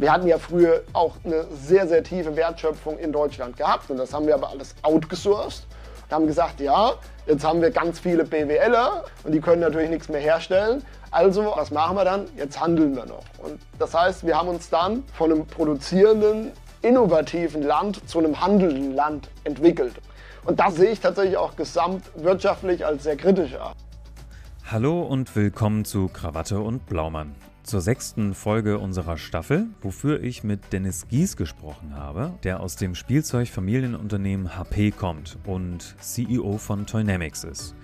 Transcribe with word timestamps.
Wir 0.00 0.10
hatten 0.10 0.26
ja 0.26 0.38
früher 0.38 0.80
auch 0.94 1.16
eine 1.24 1.44
sehr, 1.52 1.86
sehr 1.86 2.02
tiefe 2.02 2.34
Wertschöpfung 2.34 2.96
in 2.96 3.12
Deutschland 3.12 3.58
gehabt 3.58 3.90
und 3.90 3.98
das 3.98 4.14
haben 4.14 4.26
wir 4.26 4.32
aber 4.32 4.48
alles 4.48 4.74
outgesourced 4.80 5.66
und 6.04 6.14
haben 6.14 6.26
gesagt, 6.26 6.58
ja, 6.58 6.94
jetzt 7.26 7.44
haben 7.44 7.60
wir 7.60 7.70
ganz 7.70 8.00
viele 8.00 8.24
BWLer 8.24 9.04
und 9.24 9.32
die 9.32 9.40
können 9.42 9.60
natürlich 9.60 9.90
nichts 9.90 10.08
mehr 10.08 10.22
herstellen. 10.22 10.82
Also, 11.10 11.52
was 11.54 11.70
machen 11.70 11.96
wir 11.98 12.06
dann? 12.06 12.24
Jetzt 12.34 12.58
handeln 12.58 12.96
wir 12.96 13.04
noch. 13.04 13.24
Und 13.44 13.60
das 13.78 13.92
heißt, 13.92 14.24
wir 14.24 14.38
haben 14.38 14.48
uns 14.48 14.70
dann 14.70 15.04
von 15.12 15.32
einem 15.32 15.46
produzierenden, 15.46 16.52
innovativen 16.80 17.62
Land 17.62 18.08
zu 18.08 18.20
einem 18.20 18.40
handelnden 18.40 18.94
Land 18.94 19.28
entwickelt. 19.44 19.92
Und 20.46 20.60
das 20.60 20.76
sehe 20.76 20.92
ich 20.92 21.00
tatsächlich 21.00 21.36
auch 21.36 21.56
gesamtwirtschaftlich 21.56 22.86
als 22.86 23.02
sehr 23.02 23.18
kritisch 23.18 23.54
an. 23.54 23.74
Hallo 24.64 25.02
und 25.02 25.36
willkommen 25.36 25.84
zu 25.84 26.08
Krawatte 26.08 26.60
und 26.60 26.86
Blaumann. 26.86 27.34
Zur 27.70 27.80
sechsten 27.80 28.34
Folge 28.34 28.80
unserer 28.80 29.16
Staffel, 29.16 29.68
wofür 29.80 30.24
ich 30.24 30.42
mit 30.42 30.72
Dennis 30.72 31.06
Gies 31.06 31.36
gesprochen 31.36 31.94
habe, 31.94 32.34
der 32.42 32.58
aus 32.58 32.74
dem 32.74 32.96
Spielzeugfamilienunternehmen 32.96 34.56
HP 34.56 34.90
kommt 34.90 35.38
und 35.44 35.94
CEO 36.00 36.58
von 36.58 36.84
Toynamics 36.86 37.44
ist. 37.44 37.76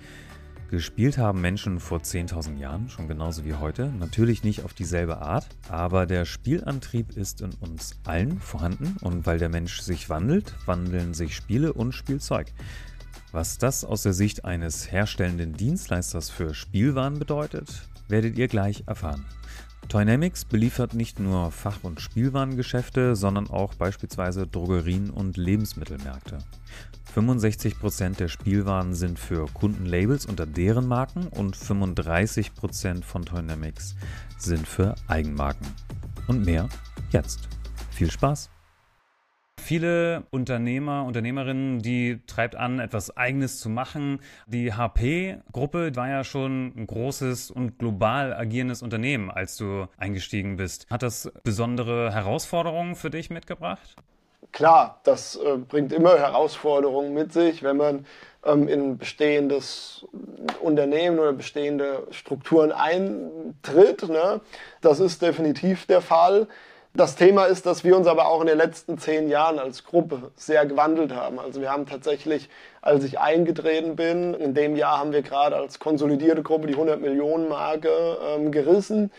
Gespielt 0.69 1.17
haben 1.17 1.39
Menschen 1.39 1.79
vor 1.79 1.99
10.000 1.99 2.57
Jahren, 2.57 2.89
schon 2.89 3.07
genauso 3.07 3.45
wie 3.45 3.53
heute, 3.53 3.87
natürlich 3.97 4.43
nicht 4.43 4.65
auf 4.65 4.73
dieselbe 4.73 5.19
Art, 5.19 5.47
aber 5.69 6.05
der 6.05 6.25
Spielantrieb 6.25 7.15
ist 7.15 7.39
in 7.39 7.53
uns 7.61 7.97
allen 8.03 8.41
vorhanden 8.41 8.97
und 8.99 9.25
weil 9.25 9.39
der 9.39 9.47
Mensch 9.47 9.79
sich 9.79 10.09
wandelt, 10.09 10.53
wandeln 10.65 11.13
sich 11.13 11.33
Spiele 11.33 11.71
und 11.71 11.93
Spielzeug. 11.93 12.47
Was 13.31 13.57
das 13.57 13.85
aus 13.85 14.03
der 14.03 14.11
Sicht 14.11 14.43
eines 14.43 14.91
herstellenden 14.91 15.53
Dienstleisters 15.53 16.29
für 16.29 16.53
Spielwaren 16.53 17.19
bedeutet, 17.19 17.87
werdet 18.09 18.37
ihr 18.37 18.49
gleich 18.49 18.83
erfahren. 18.85 19.25
Toynamics 19.89 20.43
beliefert 20.43 20.93
nicht 20.93 21.19
nur 21.19 21.51
Fach- 21.51 21.83
und 21.83 22.01
Spielwarengeschäfte, 22.01 23.15
sondern 23.15 23.49
auch 23.49 23.73
beispielsweise 23.73 24.45
Drogerien 24.45 25.09
und 25.09 25.37
Lebensmittelmärkte. 25.37 26.39
65% 27.15 28.17
der 28.17 28.27
Spielwaren 28.27 28.93
sind 28.93 29.17
für 29.17 29.45
Kundenlabels 29.53 30.25
unter 30.25 30.45
deren 30.45 30.87
Marken 30.87 31.27
und 31.27 31.55
35% 31.55 33.03
von 33.03 33.23
Toynamics 33.23 33.95
sind 34.37 34.67
für 34.67 34.95
Eigenmarken. 35.07 35.67
Und 36.27 36.45
mehr 36.45 36.67
jetzt. 37.11 37.47
Viel 37.91 38.11
Spaß! 38.11 38.49
Viele 39.67 40.23
Unternehmer, 40.29 41.03
Unternehmerinnen, 41.03 41.81
die 41.81 42.21
treibt 42.25 42.55
an, 42.55 42.79
etwas 42.79 43.17
Eigenes 43.17 43.59
zu 43.59 43.67
machen. 43.67 44.21
Die 44.45 44.73
HP-Gruppe 44.73 45.93
war 45.93 46.07
ja 46.07 46.23
schon 46.23 46.71
ein 46.77 46.87
großes 46.87 47.51
und 47.51 47.77
global 47.77 48.33
agierendes 48.33 48.81
Unternehmen, 48.81 49.29
als 49.29 49.57
du 49.57 49.87
eingestiegen 49.97 50.55
bist. 50.55 50.89
Hat 50.89 51.03
das 51.03 51.29
besondere 51.43 52.13
Herausforderungen 52.13 52.95
für 52.95 53.09
dich 53.09 53.29
mitgebracht? 53.29 53.97
Klar, 54.53 55.01
das 55.03 55.35
äh, 55.35 55.57
bringt 55.57 55.91
immer 55.91 56.17
Herausforderungen 56.17 57.13
mit 57.13 57.33
sich, 57.33 57.61
wenn 57.61 57.75
man 57.75 58.05
ähm, 58.45 58.69
in 58.69 58.97
bestehendes 58.97 60.05
Unternehmen 60.61 61.19
oder 61.19 61.33
bestehende 61.33 62.07
Strukturen 62.11 62.71
eintritt. 62.71 64.07
Ne? 64.07 64.39
Das 64.79 65.01
ist 65.01 65.21
definitiv 65.21 65.87
der 65.87 65.99
Fall. 65.99 66.47
Das 66.93 67.15
Thema 67.15 67.45
ist, 67.45 67.65
dass 67.65 67.83
wir 67.83 67.95
uns 67.95 68.07
aber 68.07 68.27
auch 68.27 68.41
in 68.41 68.47
den 68.47 68.57
letzten 68.57 68.97
zehn 68.97 69.29
Jahren 69.29 69.59
als 69.59 69.83
Gruppe 69.83 70.31
sehr 70.35 70.65
gewandelt 70.65 71.13
haben. 71.13 71.39
Also 71.39 71.61
wir 71.61 71.71
haben 71.71 71.85
tatsächlich, 71.85 72.49
als 72.81 73.03
ich 73.03 73.19
eingetreten 73.19 73.95
bin, 73.95 74.33
in 74.33 74.55
dem 74.55 74.75
Jahr 74.75 74.97
haben 74.97 75.11
wir 75.11 75.21
gerade 75.21 75.55
als 75.57 75.77
konsolidierte 75.79 76.41
Gruppe 76.41 76.67
die 76.67 76.73
100 76.73 76.99
Millionen 76.99 77.49
Marke 77.49 77.89
ähm, 78.35 78.51
gerissen. 78.51 79.11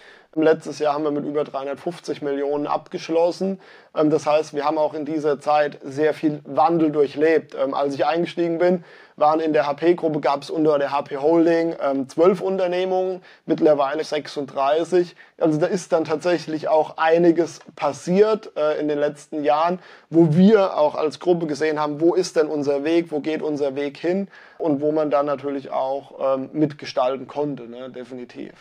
Letztes 0.43 0.79
Jahr 0.79 0.95
haben 0.95 1.05
wir 1.05 1.11
mit 1.11 1.25
über 1.25 1.45
350 1.45 2.23
Millionen 2.23 2.67
abgeschlossen. 2.67 3.61
Ähm, 3.97 4.11
das 4.11 4.27
heißt, 4.27 4.55
wir 4.55 4.65
haben 4.65 4.79
auch 4.79 4.95
in 4.95 5.05
dieser 5.05 5.41
Zeit 5.41 5.79
sehr 5.83 6.15
viel 6.15 6.41
Wandel 6.45 6.91
durchlebt. 6.93 7.55
Ähm, 7.55 7.75
als 7.75 7.95
ich 7.95 8.07
eingestiegen 8.07 8.59
bin, 8.59 8.85
waren 9.17 9.41
in 9.41 9.53
der 9.53 9.67
HP-Gruppe, 9.67 10.21
gab 10.21 10.43
es 10.43 10.51
unter 10.51 10.79
der 10.79 10.93
HP 10.93 11.17
Holding 11.17 11.75
ähm, 11.83 12.09
zwölf 12.09 12.41
Unternehmungen, 12.41 13.23
mittlerweile 13.47 14.05
36. 14.05 15.17
Also 15.39 15.59
da 15.59 15.67
ist 15.67 15.93
dann 15.93 16.05
tatsächlich 16.05 16.69
auch 16.69 16.99
einiges 16.99 17.61
passiert 17.75 18.53
äh, 18.57 18.79
in 18.81 18.89
den 18.89 18.99
letzten 18.99 19.43
Jahren, 19.43 19.81
wo 20.09 20.35
wir 20.37 20.77
auch 20.79 20.95
als 20.95 21.19
Gruppe 21.19 21.47
gesehen 21.47 21.81
haben, 21.81 22.01
wo 22.01 22.15
ist 22.15 22.37
denn 22.37 22.47
unser 22.47 22.85
Weg, 22.85 23.11
wo 23.11 23.21
geht 23.21 23.43
unser 23.43 23.75
Weg 23.75 23.97
hin 23.97 24.29
und 24.59 24.81
wo 24.81 24.93
man 24.93 25.11
dann 25.11 25.27
natürlich 25.27 25.71
auch 25.71 26.39
mitgestalten 26.53 27.27
konnte, 27.29 27.69
ne? 27.69 27.91
definitiv. 27.91 28.53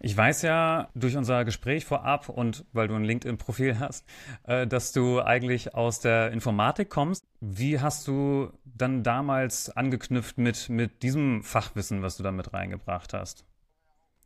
Ich 0.00 0.16
weiß 0.16 0.42
ja 0.42 0.88
durch 0.94 1.16
unser 1.16 1.44
Gespräch 1.44 1.84
vorab 1.84 2.28
und 2.28 2.64
weil 2.72 2.88
du 2.88 2.94
ein 2.94 3.04
LinkedIn-Profil 3.04 3.78
hast, 3.78 4.04
äh, 4.44 4.66
dass 4.66 4.92
du 4.92 5.20
eigentlich 5.22 5.74
aus 5.74 6.00
der 6.00 6.32
Informatik 6.32 6.90
kommst. 6.90 7.24
Wie 7.40 7.80
hast 7.80 8.06
du 8.06 8.52
dann 8.64 9.02
damals 9.02 9.70
angeknüpft 9.70 10.38
mit, 10.38 10.68
mit 10.68 11.02
diesem 11.02 11.42
Fachwissen, 11.42 12.02
was 12.02 12.16
du 12.16 12.22
da 12.22 12.32
mit 12.32 12.52
reingebracht 12.52 13.14
hast? 13.14 13.44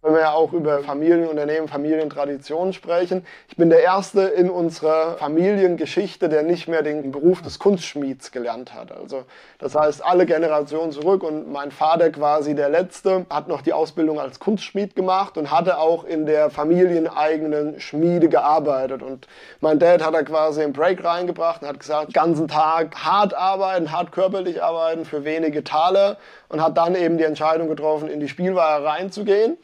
Wenn 0.03 0.15
wir 0.15 0.21
ja 0.21 0.33
auch 0.33 0.55
über 0.55 0.83
Familienunternehmen, 0.83 1.69
Familientraditionen 1.69 2.73
sprechen. 2.73 3.27
Ich 3.49 3.57
bin 3.57 3.69
der 3.69 3.83
Erste 3.83 4.23
in 4.23 4.49
unserer 4.49 5.19
Familiengeschichte, 5.19 6.31
der 6.31 6.43
nicht 6.43 6.69
mehr 6.69 6.83
den 6.83 7.13
Beruf 7.13 7.43
des 7.43 7.59
Kunstschmieds 7.59 8.33
gelernt 8.33 8.73
hat. 8.73 8.93
Also 8.93 9.25
das 9.59 9.75
heißt, 9.75 10.03
alle 10.03 10.25
Generationen 10.25 10.93
zurück 10.93 11.23
und 11.23 11.53
mein 11.53 11.71
Vater 11.71 12.09
quasi 12.11 12.55
der 12.55 12.71
Letzte 12.71 13.27
hat 13.29 13.49
noch 13.49 13.61
die 13.61 13.75
Ausbildung 13.75 14.19
als 14.19 14.41
Kunstschmied 14.41 14.97
gemacht 14.97 15.37
und 15.37 15.51
hatte 15.51 15.77
auch 15.79 16.05
in 16.05 16.25
der 16.25 16.49
familieneigenen 16.49 17.79
Schmiede 17.79 18.31
gearbeitet. 18.31 19.03
Und 19.03 19.29
mein 19.61 19.79
Dad 19.79 20.03
hat 20.03 20.15
da 20.15 20.23
quasi 20.23 20.63
einen 20.63 20.73
Break 20.73 21.05
reingebracht 21.05 21.61
und 21.61 21.69
hat 21.69 21.79
gesagt, 21.79 22.09
den 22.09 22.13
ganzen 22.15 22.49
Tag 22.49 22.97
hart 22.97 23.35
arbeiten, 23.35 23.93
hart 23.93 24.13
körperlich 24.13 24.63
arbeiten 24.63 25.05
für 25.05 25.25
wenige 25.25 25.63
Taler 25.63 26.17
und 26.49 26.63
hat 26.63 26.79
dann 26.79 26.95
eben 26.95 27.19
die 27.19 27.25
Entscheidung 27.25 27.69
getroffen, 27.69 28.09
in 28.09 28.19
die 28.19 28.29
Spielware 28.29 28.83
reinzugehen 28.83 29.59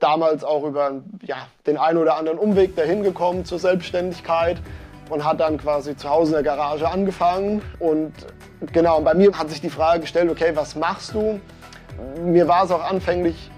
damals 0.00 0.42
auch 0.42 0.64
über 0.64 1.02
ja, 1.22 1.46
den 1.66 1.76
einen 1.76 1.98
oder 1.98 2.16
anderen 2.16 2.38
Umweg 2.38 2.74
dahin 2.74 3.02
gekommen 3.02 3.44
zur 3.44 3.58
Selbstständigkeit 3.58 4.58
und 5.10 5.24
hat 5.24 5.40
dann 5.40 5.58
quasi 5.58 5.96
zu 5.96 6.08
Hause 6.08 6.36
in 6.36 6.44
der 6.44 6.54
Garage 6.54 6.88
angefangen. 6.88 7.62
Und 7.78 8.12
genau, 8.72 9.00
bei 9.02 9.14
mir 9.14 9.36
hat 9.38 9.50
sich 9.50 9.60
die 9.60 9.70
Frage 9.70 10.00
gestellt, 10.00 10.30
okay, 10.30 10.52
was 10.54 10.74
machst 10.74 11.14
du? 11.14 11.40
Mir 12.24 12.48
war 12.48 12.64
es 12.64 12.70
auch 12.70 12.82
anfänglich, 12.82 13.50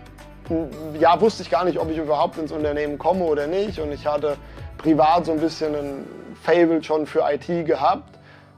ja, 0.98 1.20
wusste 1.20 1.42
ich 1.42 1.50
gar 1.50 1.64
nicht, 1.64 1.78
ob 1.78 1.90
ich 1.90 1.98
überhaupt 1.98 2.38
ins 2.38 2.52
Unternehmen 2.52 2.98
komme 2.98 3.24
oder 3.24 3.46
nicht. 3.46 3.78
Und 3.78 3.92
ich 3.92 4.06
hatte 4.06 4.36
privat 4.78 5.26
so 5.26 5.32
ein 5.32 5.40
bisschen 5.40 5.74
ein 5.74 6.06
Fable 6.42 6.82
schon 6.82 7.06
für 7.06 7.22
IT 7.30 7.66
gehabt. 7.66 8.11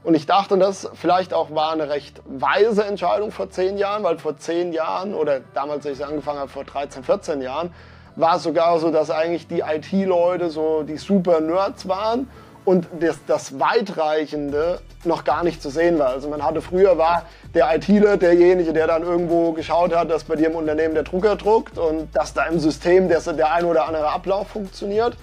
Und 0.05 0.13
ich 0.13 0.27
dachte, 0.27 0.55
das 0.59 0.87
vielleicht 0.93 1.33
auch 1.33 1.55
war 1.55 1.71
eine 1.71 1.89
recht 1.89 2.21
weise 2.27 2.85
Entscheidung 2.85 3.31
vor 3.31 3.49
zehn 3.49 3.79
Jahren, 3.79 4.03
weil 4.03 4.19
vor 4.19 4.37
zehn 4.37 4.71
Jahren 4.71 5.15
oder 5.15 5.39
damals, 5.55 5.83
als 5.87 5.97
ich 5.97 6.05
angefangen 6.05 6.37
habe, 6.37 6.49
vor 6.49 6.63
13, 6.63 7.03
14 7.03 7.41
Jahren, 7.41 7.73
war 8.15 8.35
es 8.35 8.43
sogar 8.43 8.77
so, 8.79 8.91
dass 8.91 9.09
eigentlich 9.09 9.47
die 9.47 9.61
IT-Leute 9.61 10.51
so 10.51 10.83
die 10.83 10.97
super 10.97 11.41
Nerds 11.41 11.87
waren 11.87 12.29
und 12.65 12.87
das, 12.99 13.17
das 13.25 13.59
Weitreichende 13.59 14.79
noch 15.05 15.23
gar 15.23 15.43
nicht 15.43 15.59
zu 15.59 15.71
sehen 15.71 15.97
war. 15.97 16.09
Also 16.09 16.29
man 16.29 16.43
hatte 16.43 16.61
früher 16.61 16.99
war 16.99 17.23
der 17.55 17.75
ITler 17.75 18.17
derjenige, 18.17 18.73
der 18.73 18.85
dann 18.85 19.01
irgendwo 19.01 19.53
geschaut 19.53 19.95
hat, 19.95 20.11
dass 20.11 20.25
bei 20.25 20.35
dir 20.35 20.51
im 20.51 20.55
Unternehmen 20.55 20.93
der 20.93 21.03
Drucker 21.03 21.35
druckt 21.35 21.79
und 21.79 22.15
dass 22.15 22.35
da 22.35 22.45
im 22.45 22.59
System 22.59 23.09
der, 23.09 23.21
der 23.21 23.51
ein 23.53 23.65
oder 23.65 23.87
andere 23.87 24.09
Ablauf 24.09 24.49
funktioniert. 24.49 25.17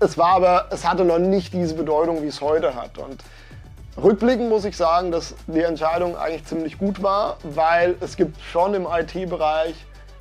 Es 0.00 0.18
war 0.18 0.34
aber, 0.34 0.66
es 0.70 0.84
hatte 0.84 1.04
noch 1.04 1.20
nicht 1.20 1.54
diese 1.54 1.74
Bedeutung, 1.74 2.20
wie 2.24 2.26
es 2.26 2.40
heute 2.40 2.74
hat. 2.74 2.98
Und 2.98 3.22
Rückblickend 4.02 4.48
muss 4.48 4.64
ich 4.64 4.76
sagen, 4.76 5.12
dass 5.12 5.36
die 5.46 5.62
Entscheidung 5.62 6.16
eigentlich 6.16 6.44
ziemlich 6.46 6.78
gut 6.78 7.00
war, 7.00 7.36
weil 7.44 7.94
es 8.00 8.16
gibt 8.16 8.40
schon 8.40 8.74
im 8.74 8.88
IT-Bereich 8.90 9.76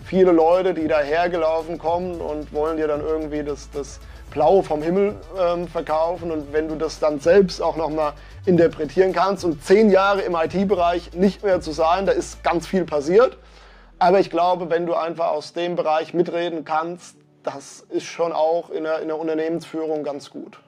viele 0.06 0.32
Leute, 0.32 0.76
die 0.76 0.88
dahergelaufen 0.88 1.80
kommen 1.80 2.22
und 2.22 2.54
wollen 2.54 2.78
dir 2.78 2.88
dann 2.88 3.02
irgendwie 3.02 3.44
das, 3.44 3.72
das 3.72 4.00
Blaue 4.30 4.62
vom 4.62 4.84
Himmel 4.84 5.16
ähm, 5.40 5.68
verkaufen. 5.68 6.30
Und 6.30 6.54
wenn 6.54 6.68
du 6.68 6.76
das 6.76 7.00
dann 7.00 7.20
selbst 7.20 7.64
auch 7.64 7.76
nochmal 7.76 8.14
interpretieren 8.46 9.12
kannst 9.12 9.44
und 9.44 9.66
zehn 9.66 9.90
Jahre 9.90 10.22
im 10.22 10.36
IT-Bereich 10.36 11.14
nicht 11.14 11.44
mehr 11.44 11.60
zu 11.60 11.72
sein, 11.72 12.06
da 12.06 12.12
ist 12.12 12.44
ganz 12.44 12.68
viel 12.68 12.86
passiert. 12.86 13.40
Aber 13.98 14.20
ich 14.20 14.30
glaube, 14.30 14.70
wenn 14.70 14.86
du 14.86 14.94
einfach 14.94 15.30
aus 15.30 15.54
dem 15.54 15.76
Bereich 15.76 16.14
mitreden 16.14 16.64
kannst, 16.64 17.16
das 17.42 17.84
ist 17.90 18.06
schon 18.06 18.34
auch 18.34 18.70
in 18.70 18.84
der, 18.84 19.00
in 19.00 19.08
der 19.08 19.18
Unternehmensführung 19.18 20.04
ganz 20.04 20.30
gut. 20.30 20.60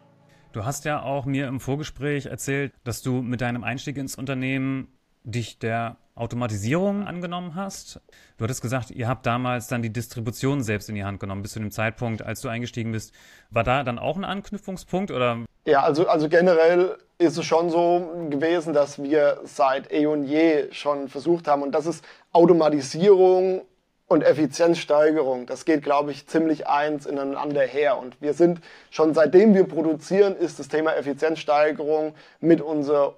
Du 0.56 0.64
hast 0.64 0.86
ja 0.86 1.02
auch 1.02 1.26
mir 1.26 1.50
im 1.50 1.60
Vorgespräch 1.60 2.28
erzählt, 2.28 2.72
dass 2.86 3.02
du 3.02 3.22
mit 3.22 3.42
deinem 3.42 3.66
Einstieg 3.66 3.98
ins 3.98 4.16
Unternehmen 4.16 4.88
dich 5.26 5.60
der 5.60 5.98
Automatisierung 6.16 7.06
angenommen 7.06 7.56
hast. 7.56 8.00
Du 8.38 8.46
hattest 8.46 8.62
gesagt, 8.62 8.90
ihr 8.90 9.10
habt 9.10 9.26
damals 9.26 9.68
dann 9.68 9.82
die 9.82 9.92
Distribution 9.92 10.64
selbst 10.64 10.88
in 10.88 10.96
die 10.96 11.04
Hand 11.04 11.20
genommen, 11.20 11.42
bis 11.42 11.52
zu 11.52 11.60
dem 11.60 11.72
Zeitpunkt, 11.72 12.22
als 12.22 12.40
du 12.40 12.48
eingestiegen 12.48 12.94
bist. 12.94 13.14
War 13.50 13.66
da 13.66 13.84
dann 13.84 14.00
auch 14.00 14.16
ein 14.16 14.24
Anknüpfungspunkt 14.24 15.12
oder? 15.12 15.44
Ja, 15.66 15.84
also, 15.84 16.08
also 16.08 16.30
generell 16.30 17.00
ist 17.18 17.38
es 17.38 17.44
schon 17.44 17.70
so 17.70 18.10
gewesen, 18.30 18.72
dass 18.72 19.04
wir 19.04 19.42
seit 19.44 19.92
eh 19.92 20.06
und 20.06 20.24
je 20.24 20.72
schon 20.72 21.10
versucht 21.10 21.50
haben 21.50 21.64
und 21.64 21.74
das 21.74 21.86
ist 21.86 22.06
Automatisierung 22.32 23.64
und 24.08 24.24
Effizienzsteigerung, 24.24 25.48
das 25.48 25.66
geht, 25.66 25.84
glaube 25.84 26.12
ich, 26.12 26.28
ziemlich 26.28 26.68
eins 26.68 27.06
ineinander 27.06 27.62
her. 27.62 27.98
Und 27.98 28.22
wir 28.22 28.34
sind 28.34 28.62
schon 28.92 29.14
seitdem 29.14 29.56
wir 29.56 29.68
produzieren, 29.68 30.36
ist 30.36 30.60
das 30.60 30.68
Thema 30.68 30.96
Effizienzsteigerung 30.96 32.14
mit 32.40 32.62
unser 32.62 33.16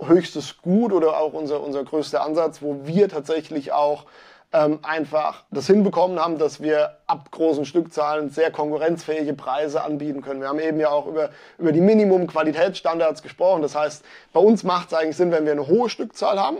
höchstes 0.00 0.62
Gut 0.62 0.92
oder 0.92 1.18
auch 1.18 1.34
unser, 1.34 1.62
unser 1.62 1.84
größter 1.84 2.22
Ansatz, 2.22 2.62
wo 2.62 2.86
wir 2.86 3.08
tatsächlich 3.08 3.72
auch 3.72 4.06
ähm, 4.52 4.78
einfach 4.82 5.44
das 5.50 5.66
hinbekommen 5.66 6.18
haben, 6.18 6.38
dass 6.38 6.62
wir 6.62 6.96
ab 7.06 7.30
großen 7.30 7.66
Stückzahlen 7.66 8.30
sehr 8.30 8.50
konkurrenzfähige 8.50 9.34
Preise 9.34 9.82
anbieten 9.82 10.22
können. 10.22 10.40
Wir 10.40 10.48
haben 10.48 10.58
eben 10.58 10.80
ja 10.80 10.88
auch 10.88 11.06
über, 11.06 11.30
über 11.58 11.72
die 11.72 11.80
Minimum-Qualitätsstandards 11.80 13.22
gesprochen. 13.22 13.62
Das 13.62 13.74
heißt, 13.74 14.04
bei 14.32 14.40
uns 14.40 14.64
macht 14.64 14.88
es 14.88 14.98
eigentlich 14.98 15.16
Sinn, 15.16 15.32
wenn 15.32 15.44
wir 15.44 15.52
eine 15.52 15.66
hohe 15.66 15.90
Stückzahl 15.90 16.40
haben 16.40 16.58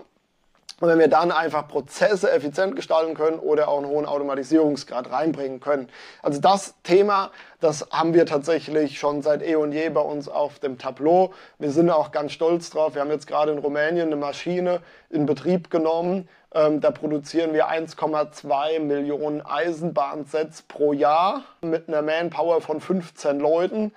und 0.80 0.88
wenn 0.88 0.98
wir 0.98 1.08
dann 1.08 1.30
einfach 1.30 1.68
Prozesse 1.68 2.30
effizient 2.30 2.74
gestalten 2.74 3.14
können 3.14 3.38
oder 3.38 3.68
auch 3.68 3.78
einen 3.78 3.86
hohen 3.86 4.06
Automatisierungsgrad 4.06 5.10
reinbringen 5.10 5.60
können. 5.60 5.88
Also 6.20 6.40
das 6.40 6.74
Thema, 6.82 7.30
das 7.60 7.88
haben 7.90 8.12
wir 8.12 8.26
tatsächlich 8.26 8.98
schon 8.98 9.22
seit 9.22 9.42
eh 9.42 9.54
und 9.54 9.72
je 9.72 9.88
bei 9.90 10.00
uns 10.00 10.28
auf 10.28 10.58
dem 10.58 10.76
Tableau. 10.76 11.32
Wir 11.58 11.70
sind 11.70 11.90
auch 11.90 12.10
ganz 12.10 12.32
stolz 12.32 12.70
drauf. 12.70 12.94
Wir 12.94 13.02
haben 13.02 13.10
jetzt 13.10 13.26
gerade 13.28 13.52
in 13.52 13.58
Rumänien 13.58 14.08
eine 14.08 14.16
Maschine 14.16 14.80
in 15.10 15.26
Betrieb 15.26 15.70
genommen. 15.70 16.28
Ähm, 16.52 16.80
da 16.80 16.90
produzieren 16.90 17.52
wir 17.52 17.68
1,2 17.68 18.80
Millionen 18.80 19.42
Eisenbahnsets 19.42 20.62
pro 20.62 20.92
Jahr 20.92 21.44
mit 21.62 21.88
einer 21.88 22.02
Manpower 22.02 22.60
von 22.60 22.80
15 22.80 23.38
Leuten. 23.38 23.92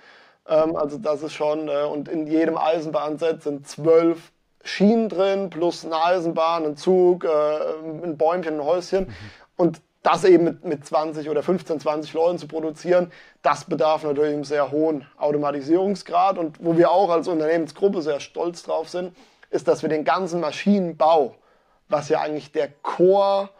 Ähm, 0.48 0.76
also 0.76 0.96
das 0.98 1.22
ist 1.22 1.34
schon, 1.34 1.68
äh, 1.68 1.82
und 1.82 2.08
in 2.08 2.26
jedem 2.26 2.56
Eisenbahnset 2.56 3.42
sind 3.42 3.68
zwölf 3.68 4.32
Schienen 4.64 5.08
drin, 5.08 5.50
plus 5.50 5.84
eine 5.84 6.02
Eisenbahn, 6.02 6.64
ein 6.64 6.76
Zug, 6.76 7.24
äh, 7.24 7.28
ein 7.28 8.16
Bäumchen, 8.16 8.54
ein 8.54 8.64
Häuschen. 8.64 9.06
Mhm. 9.06 9.14
Und 9.56 9.80
das 10.02 10.24
eben 10.24 10.44
mit, 10.44 10.64
mit 10.64 10.86
20 10.86 11.28
oder 11.28 11.42
15, 11.42 11.80
20 11.80 12.12
Leuten 12.14 12.38
zu 12.38 12.48
produzieren, 12.48 13.12
das 13.42 13.64
bedarf 13.64 14.04
natürlich 14.04 14.32
einem 14.32 14.44
sehr 14.44 14.70
hohen 14.70 15.06
Automatisierungsgrad. 15.18 16.38
Und 16.38 16.64
wo 16.64 16.76
wir 16.76 16.90
auch 16.90 17.10
als 17.10 17.28
Unternehmensgruppe 17.28 18.02
sehr 18.02 18.20
stolz 18.20 18.62
drauf 18.62 18.88
sind, 18.88 19.14
ist, 19.50 19.68
dass 19.68 19.82
wir 19.82 19.88
den 19.88 20.04
ganzen 20.04 20.40
Maschinenbau, 20.40 21.34
was 21.88 22.08
ja 22.08 22.20
eigentlich 22.20 22.52
der 22.52 22.68
Core 22.82 23.50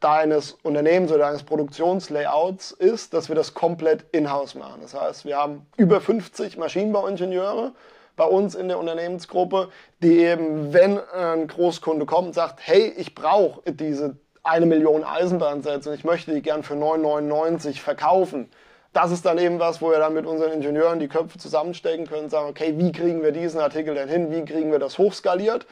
deines 0.00 0.52
Unternehmens 0.62 1.12
oder 1.12 1.26
deines 1.26 1.42
Produktionslayouts 1.42 2.72
ist, 2.72 3.12
dass 3.12 3.28
wir 3.28 3.36
das 3.36 3.52
komplett 3.52 4.06
in-house 4.12 4.54
machen. 4.54 4.80
Das 4.80 4.98
heißt, 4.98 5.26
wir 5.26 5.36
haben 5.36 5.66
über 5.76 6.00
50 6.00 6.56
Maschinenbauingenieure, 6.56 7.72
bei 8.20 8.26
uns 8.26 8.54
in 8.54 8.68
der 8.68 8.78
Unternehmensgruppe, 8.78 9.70
die 10.02 10.18
eben, 10.18 10.74
wenn 10.74 10.98
ein 10.98 11.48
Großkunde 11.48 12.04
kommt 12.04 12.34
sagt, 12.34 12.60
hey, 12.62 12.92
ich 12.98 13.14
brauche 13.14 13.62
diese 13.72 14.14
eine 14.42 14.66
Million 14.66 15.04
Eisenbahnsätze 15.04 15.88
und 15.88 15.94
ich 15.94 16.04
möchte 16.04 16.34
die 16.34 16.42
gern 16.42 16.62
für 16.62 16.74
9,99 16.74 17.80
verkaufen. 17.80 18.50
Das 18.92 19.10
ist 19.10 19.24
dann 19.24 19.38
eben 19.38 19.58
was, 19.58 19.80
wo 19.80 19.90
wir 19.90 19.98
dann 19.98 20.12
mit 20.12 20.26
unseren 20.26 20.52
Ingenieuren 20.52 20.98
die 20.98 21.08
Köpfe 21.08 21.38
zusammenstecken 21.38 22.06
können 22.06 22.24
und 22.24 22.30
sagen, 22.30 22.50
okay, 22.50 22.74
wie 22.76 22.92
kriegen 22.92 23.22
wir 23.22 23.32
diesen 23.32 23.58
Artikel 23.58 23.94
denn 23.94 24.10
hin? 24.10 24.30
Wie 24.30 24.44
kriegen 24.44 24.70
wir 24.70 24.78
das 24.78 24.98
hochskaliert? 24.98 25.66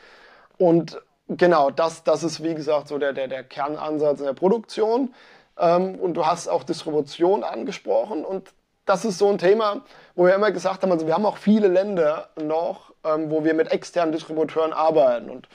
Und 0.56 1.02
genau, 1.28 1.68
das, 1.68 2.02
das 2.02 2.22
ist 2.22 2.42
wie 2.42 2.54
gesagt 2.54 2.88
so 2.88 2.96
der, 2.96 3.12
der, 3.12 3.28
der 3.28 3.44
Kernansatz 3.44 4.20
in 4.20 4.24
der 4.24 4.32
Produktion. 4.32 5.12
Ähm, 5.58 5.96
und 5.96 6.14
du 6.14 6.24
hast 6.24 6.48
auch 6.48 6.64
Distribution 6.64 7.44
angesprochen 7.44 8.24
und 8.24 8.54
das 8.88 9.04
ist 9.04 9.18
so 9.18 9.28
ein 9.28 9.38
Thema, 9.38 9.82
wo 10.14 10.26
wir 10.26 10.34
immer 10.34 10.50
gesagt 10.50 10.82
haben, 10.82 10.92
also 10.92 11.06
wir 11.06 11.14
haben 11.14 11.26
auch 11.26 11.36
viele 11.36 11.68
Länder 11.68 12.28
noch, 12.40 12.92
ähm, 13.04 13.30
wo 13.30 13.44
wir 13.44 13.54
mit 13.54 13.70
externen 13.70 14.12
Distributeuren 14.12 14.72
arbeiten. 14.72 15.30
Und 15.30 15.48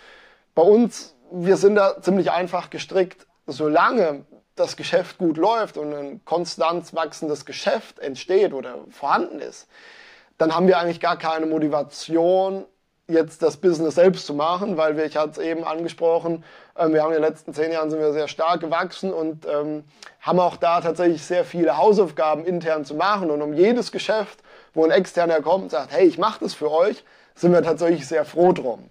bei 0.56 0.62
uns, 0.62 1.16
wir 1.32 1.58
sind 1.58 1.76
da 1.76 2.02
ziemlich 2.02 2.32
einfach 2.32 2.70
gestrickt. 2.70 3.26
Solange 3.48 4.26
das 4.56 4.78
Geschäft 4.78 5.18
gut 5.18 5.38
läuft 5.38 5.78
und 5.78 5.94
ein 5.94 6.26
konstant 6.26 6.94
wachsendes 6.94 7.46
Geschäft 7.46 8.00
entsteht 8.00 8.54
oder 8.54 8.76
vorhanden 8.90 9.40
ist, 9.40 9.68
dann 10.38 10.56
haben 10.56 10.68
wir 10.68 10.78
eigentlich 10.78 11.00
gar 11.00 11.18
keine 11.18 11.46
Motivation, 11.46 12.66
jetzt 13.08 13.44
das 13.44 13.58
Business 13.58 13.96
selbst 13.96 14.26
zu 14.26 14.34
machen, 14.34 14.78
weil 14.78 14.96
wir, 14.96 15.06
ich 15.06 15.18
hatte 15.18 15.32
es 15.32 15.38
eben 15.38 15.64
angesprochen, 15.64 16.44
ähm, 16.78 16.94
wir 16.94 17.04
haben 17.04 17.10
in 17.10 17.22
den 17.22 17.30
letzten 17.30 17.54
zehn 17.54 17.72
Jahren 17.72 17.90
sind 17.90 18.00
wir 18.00 18.14
sehr 18.14 18.28
stark 18.28 18.62
gewachsen 18.62 19.14
und 19.14 19.46
ähm, 19.46 19.84
haben 20.22 20.40
auch 20.40 20.56
da 20.56 20.80
tatsächlich 20.82 21.24
sehr 21.24 21.44
viele 21.44 21.78
Hausaufgaben 21.78 22.46
intern 22.46 22.86
zu 22.86 22.96
machen. 22.96 23.30
Und 23.30 23.42
um 23.42 23.54
jedes 23.54 23.92
Geschäft, 23.92 24.40
wo 24.74 24.86
ein 24.86 24.92
Externer 24.92 25.42
kommt 25.42 25.64
und 25.64 25.72
sagt, 25.72 25.92
hey, 25.92 26.06
ich 26.06 26.18
mache 26.18 26.40
das 26.42 26.54
für 26.54 26.72
euch, 26.72 27.04
sind 27.36 27.52
wir 27.52 27.62
tatsächlich 27.62 28.08
sehr 28.08 28.26
froh 28.26 28.54
drum. 28.54 28.90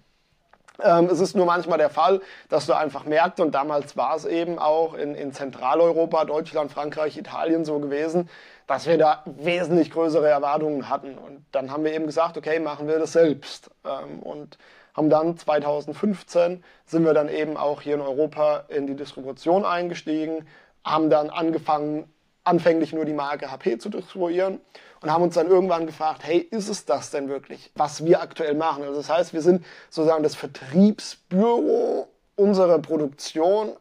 Ähm, 0.81 1.07
es 1.11 1.19
ist 1.19 1.35
nur 1.35 1.45
manchmal 1.45 1.77
der 1.77 1.89
Fall, 1.89 2.21
dass 2.49 2.65
du 2.65 2.73
einfach 2.73 3.05
merkst, 3.05 3.39
und 3.39 3.53
damals 3.53 3.95
war 3.95 4.15
es 4.15 4.25
eben 4.25 4.59
auch 4.59 4.95
in, 4.95 5.15
in 5.15 5.31
Zentraleuropa, 5.31 6.25
Deutschland, 6.25 6.71
Frankreich, 6.71 7.17
Italien 7.17 7.63
so 7.63 7.79
gewesen, 7.79 8.29
dass 8.67 8.87
wir 8.87 8.97
da 8.97 9.23
wesentlich 9.25 9.91
größere 9.91 10.27
Erwartungen 10.27 10.89
hatten. 10.89 11.17
Und 11.17 11.45
dann 11.51 11.71
haben 11.71 11.83
wir 11.83 11.93
eben 11.93 12.05
gesagt, 12.05 12.37
okay, 12.37 12.59
machen 12.59 12.87
wir 12.87 12.99
das 12.99 13.13
selbst. 13.13 13.69
Ähm, 13.85 14.19
und 14.19 14.57
haben 14.93 15.09
dann 15.09 15.37
2015 15.37 16.63
sind 16.85 17.05
wir 17.05 17.13
dann 17.13 17.29
eben 17.29 17.57
auch 17.57 17.81
hier 17.81 17.95
in 17.95 18.01
Europa 18.01 18.65
in 18.67 18.87
die 18.87 18.95
Distribution 18.95 19.65
eingestiegen, 19.65 20.47
haben 20.83 21.09
dann 21.09 21.29
angefangen, 21.29 22.11
anfänglich 22.43 22.93
nur 22.93 23.05
die 23.05 23.13
Marke 23.13 23.51
HP 23.51 23.77
zu 23.77 23.89
distribuieren 23.89 24.59
und 25.01 25.11
haben 25.11 25.23
uns 25.23 25.35
dann 25.35 25.47
irgendwann 25.47 25.85
gefragt, 25.85 26.21
hey, 26.23 26.37
ist 26.37 26.69
es 26.69 26.85
das 26.85 27.09
denn 27.09 27.29
wirklich, 27.29 27.71
was 27.75 28.05
wir 28.05 28.21
aktuell 28.21 28.53
machen? 28.53 28.83
Also 28.83 28.97
das 28.97 29.09
heißt, 29.09 29.33
wir 29.33 29.41
sind 29.41 29.65
sozusagen 29.89 30.23
das 30.23 30.35
Vertriebsbüro 30.35 32.07
unserer 32.35 32.79
Produktion 32.79 33.73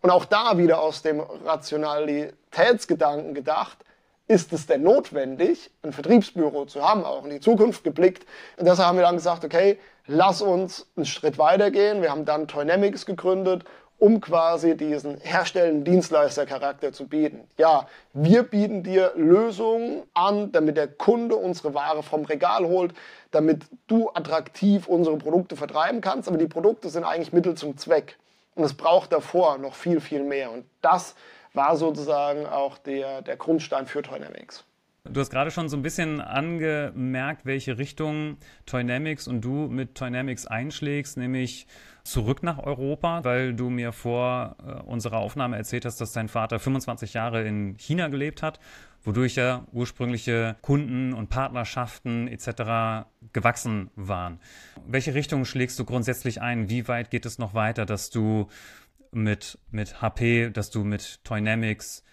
und 0.00 0.10
auch 0.10 0.24
da 0.24 0.58
wieder 0.58 0.80
aus 0.80 1.02
dem 1.02 1.20
Rationalitätsgedanken 1.20 3.34
gedacht, 3.34 3.78
ist 4.26 4.52
es 4.52 4.66
denn 4.66 4.82
notwendig, 4.82 5.70
ein 5.82 5.92
Vertriebsbüro 5.92 6.64
zu 6.64 6.82
haben, 6.82 7.04
auch 7.04 7.24
in 7.24 7.30
die 7.30 7.40
Zukunft 7.40 7.84
geblickt? 7.84 8.26
Und 8.56 8.66
deshalb 8.66 8.88
haben 8.88 8.96
wir 8.96 9.04
dann 9.04 9.16
gesagt, 9.16 9.44
okay, 9.44 9.78
lass 10.06 10.40
uns 10.40 10.86
einen 10.96 11.06
Schritt 11.06 11.38
weitergehen. 11.38 12.00
Wir 12.00 12.10
haben 12.10 12.24
dann 12.24 12.48
Toynamics 12.48 13.04
gegründet, 13.04 13.64
um 13.98 14.20
quasi 14.20 14.76
diesen 14.76 15.18
herstellenden 15.18 15.84
Dienstleistercharakter 15.84 16.92
zu 16.92 17.06
bieten. 17.06 17.46
Ja, 17.58 17.86
wir 18.12 18.42
bieten 18.42 18.82
dir 18.82 19.12
Lösungen 19.14 20.02
an, 20.14 20.52
damit 20.52 20.76
der 20.76 20.88
Kunde 20.88 21.36
unsere 21.36 21.74
Ware 21.74 22.02
vom 22.02 22.24
Regal 22.24 22.66
holt, 22.66 22.94
damit 23.30 23.64
du 23.86 24.10
attraktiv 24.10 24.88
unsere 24.88 25.16
Produkte 25.16 25.56
vertreiben 25.56 26.00
kannst, 26.00 26.28
aber 26.28 26.38
die 26.38 26.46
Produkte 26.46 26.88
sind 26.88 27.04
eigentlich 27.04 27.32
Mittel 27.32 27.54
zum 27.54 27.76
Zweck. 27.76 28.16
Und 28.54 28.64
es 28.64 28.74
braucht 28.74 29.12
davor 29.12 29.58
noch 29.58 29.74
viel, 29.74 30.00
viel 30.00 30.22
mehr. 30.22 30.50
Und 30.52 30.64
das 30.80 31.14
war 31.54 31.76
sozusagen 31.76 32.46
auch 32.46 32.78
der, 32.78 33.22
der 33.22 33.36
Grundstein 33.36 33.86
für 33.86 34.02
Toynamics. 34.02 34.64
Du 35.06 35.20
hast 35.20 35.28
gerade 35.28 35.50
schon 35.50 35.68
so 35.68 35.76
ein 35.76 35.82
bisschen 35.82 36.22
angemerkt, 36.22 37.44
welche 37.44 37.76
Richtung 37.76 38.38
Toynamics 38.64 39.28
und 39.28 39.42
du 39.42 39.68
mit 39.68 39.94
Toynamics 39.94 40.46
einschlägst, 40.46 41.18
nämlich 41.18 41.66
zurück 42.04 42.42
nach 42.42 42.58
Europa, 42.58 43.22
weil 43.22 43.54
du 43.54 43.68
mir 43.68 43.92
vor 43.92 44.56
äh, 44.66 44.82
unserer 44.82 45.18
Aufnahme 45.18 45.56
erzählt 45.56 45.84
hast, 45.84 46.00
dass 46.00 46.12
dein 46.12 46.28
Vater 46.28 46.58
25 46.58 47.12
Jahre 47.12 47.46
in 47.46 47.76
China 47.76 48.08
gelebt 48.08 48.42
hat, 48.42 48.60
wodurch 49.02 49.36
ja 49.36 49.66
ursprüngliche 49.72 50.56
Kunden 50.62 51.12
und 51.12 51.28
Partnerschaften 51.28 52.26
etc. 52.26 53.06
gewachsen 53.34 53.90
waren. 53.96 54.40
Welche 54.86 55.14
Richtung 55.14 55.44
schlägst 55.44 55.78
du 55.78 55.84
grundsätzlich 55.84 56.40
ein? 56.40 56.70
Wie 56.70 56.88
weit 56.88 57.10
geht 57.10 57.26
es 57.26 57.38
noch 57.38 57.52
weiter, 57.52 57.84
dass 57.84 58.08
du 58.08 58.48
mit, 59.14 59.58
mit 59.70 60.02
HP, 60.02 60.50
dass 60.50 60.70
du 60.70 60.84
mit 60.84 61.24
Toynamics 61.24 62.04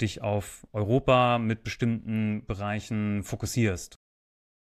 dich 0.00 0.22
auf 0.22 0.66
Europa 0.72 1.38
mit 1.38 1.64
bestimmten 1.64 2.44
Bereichen 2.46 3.22
fokussierst? 3.22 3.98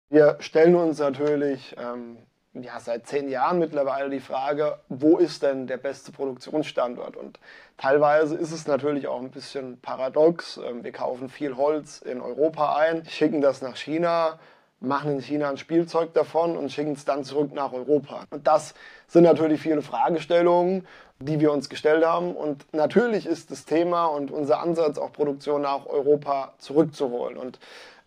Wir 0.08 0.36
stellen 0.40 0.76
uns 0.76 0.98
natürlich 0.98 1.74
ähm, 1.78 2.18
ja, 2.62 2.80
seit 2.80 3.06
zehn 3.06 3.28
Jahren 3.28 3.58
mittlerweile 3.58 4.08
die 4.08 4.20
Frage, 4.20 4.78
wo 4.88 5.18
ist 5.18 5.42
denn 5.42 5.66
der 5.66 5.76
beste 5.76 6.12
Produktionsstandort? 6.12 7.16
Und 7.16 7.38
teilweise 7.76 8.36
ist 8.36 8.52
es 8.52 8.66
natürlich 8.66 9.08
auch 9.08 9.20
ein 9.20 9.30
bisschen 9.30 9.80
paradox. 9.80 10.58
Ähm, 10.58 10.84
wir 10.84 10.92
kaufen 10.92 11.28
viel 11.28 11.56
Holz 11.56 12.00
in 12.00 12.20
Europa 12.20 12.76
ein, 12.76 13.04
schicken 13.06 13.40
das 13.40 13.62
nach 13.62 13.76
China, 13.76 14.38
machen 14.80 15.12
in 15.12 15.20
China 15.20 15.48
ein 15.48 15.56
Spielzeug 15.56 16.12
davon 16.12 16.56
und 16.56 16.70
schicken 16.70 16.92
es 16.92 17.04
dann 17.04 17.24
zurück 17.24 17.52
nach 17.52 17.72
Europa. 17.72 18.24
Und 18.30 18.46
das 18.46 18.74
sind 19.08 19.24
natürlich 19.24 19.60
viele 19.60 19.82
Fragestellungen, 19.82 20.86
die 21.18 21.40
wir 21.40 21.52
uns 21.52 21.68
gestellt 21.68 22.04
haben. 22.04 22.36
Und 22.36 22.66
natürlich 22.72 23.26
ist 23.26 23.50
das 23.50 23.64
Thema 23.64 24.06
und 24.06 24.30
unser 24.30 24.60
Ansatz, 24.60 24.98
auch 24.98 25.12
Produktion 25.12 25.62
nach 25.62 25.86
Europa 25.86 26.52
zurückzuholen. 26.58 27.36
Und 27.38 27.58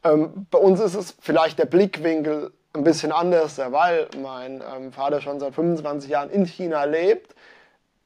ähm, 0.03 0.45
bei 0.51 0.59
uns 0.59 0.79
ist 0.79 0.95
es 0.95 1.15
vielleicht 1.19 1.59
der 1.59 1.65
Blickwinkel 1.65 2.51
ein 2.73 2.83
bisschen 2.83 3.11
anders, 3.11 3.57
weil 3.57 4.07
mein 4.21 4.61
ähm, 4.75 4.91
Vater 4.91 5.21
schon 5.21 5.39
seit 5.39 5.55
25 5.55 6.09
Jahren 6.09 6.29
in 6.29 6.45
China 6.45 6.83
lebt 6.83 7.33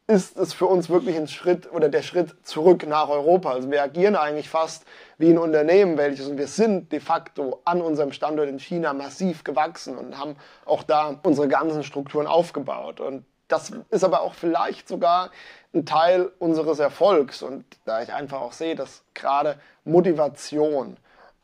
ist 0.08 0.38
es 0.38 0.54
für 0.54 0.66
uns 0.66 0.90
wirklich 0.90 1.16
ein 1.16 1.28
Schritt 1.28 1.72
oder 1.72 1.88
der 1.88 2.02
Schritt 2.02 2.36
zurück 2.44 2.86
nach 2.86 3.10
Europa. 3.10 3.52
Also 3.52 3.72
wir 3.72 3.82
agieren 3.82 4.16
eigentlich 4.16 4.50
fast 4.50 4.86
wie 5.18 5.30
ein 5.30 5.38
Unternehmen, 5.38 5.98
welches 5.98 6.28
und 6.28 6.38
wir 6.38 6.48
sind 6.48 6.92
de 6.92 7.00
facto 7.00 7.62
an 7.64 7.82
unserem 7.82 8.12
Standort 8.12 8.50
in 8.50 8.60
China 8.60 8.94
massiv 8.94 9.44
gewachsen 9.44 9.98
und 9.98 10.18
haben 10.18 10.36
auch 10.66 10.84
da 10.84 11.20
unsere 11.24 11.48
ganzen 11.48 11.84
Strukturen 11.84 12.28
aufgebaut. 12.28 13.00
Und 13.00 13.26
das 13.48 13.72
ist 13.90 14.04
aber 14.04 14.22
auch 14.22 14.34
vielleicht 14.34 14.88
sogar 14.88 15.32
ein 15.74 15.86
Teil 15.86 16.32
unseres 16.40 16.80
Erfolgs. 16.80 17.42
Und 17.42 17.66
da 17.86 18.02
ich 18.02 18.12
einfach 18.12 18.42
auch 18.42 18.54
sehe, 18.54 18.76
dass 18.76 19.04
gerade 19.14 19.58
Motivation, 19.86 20.98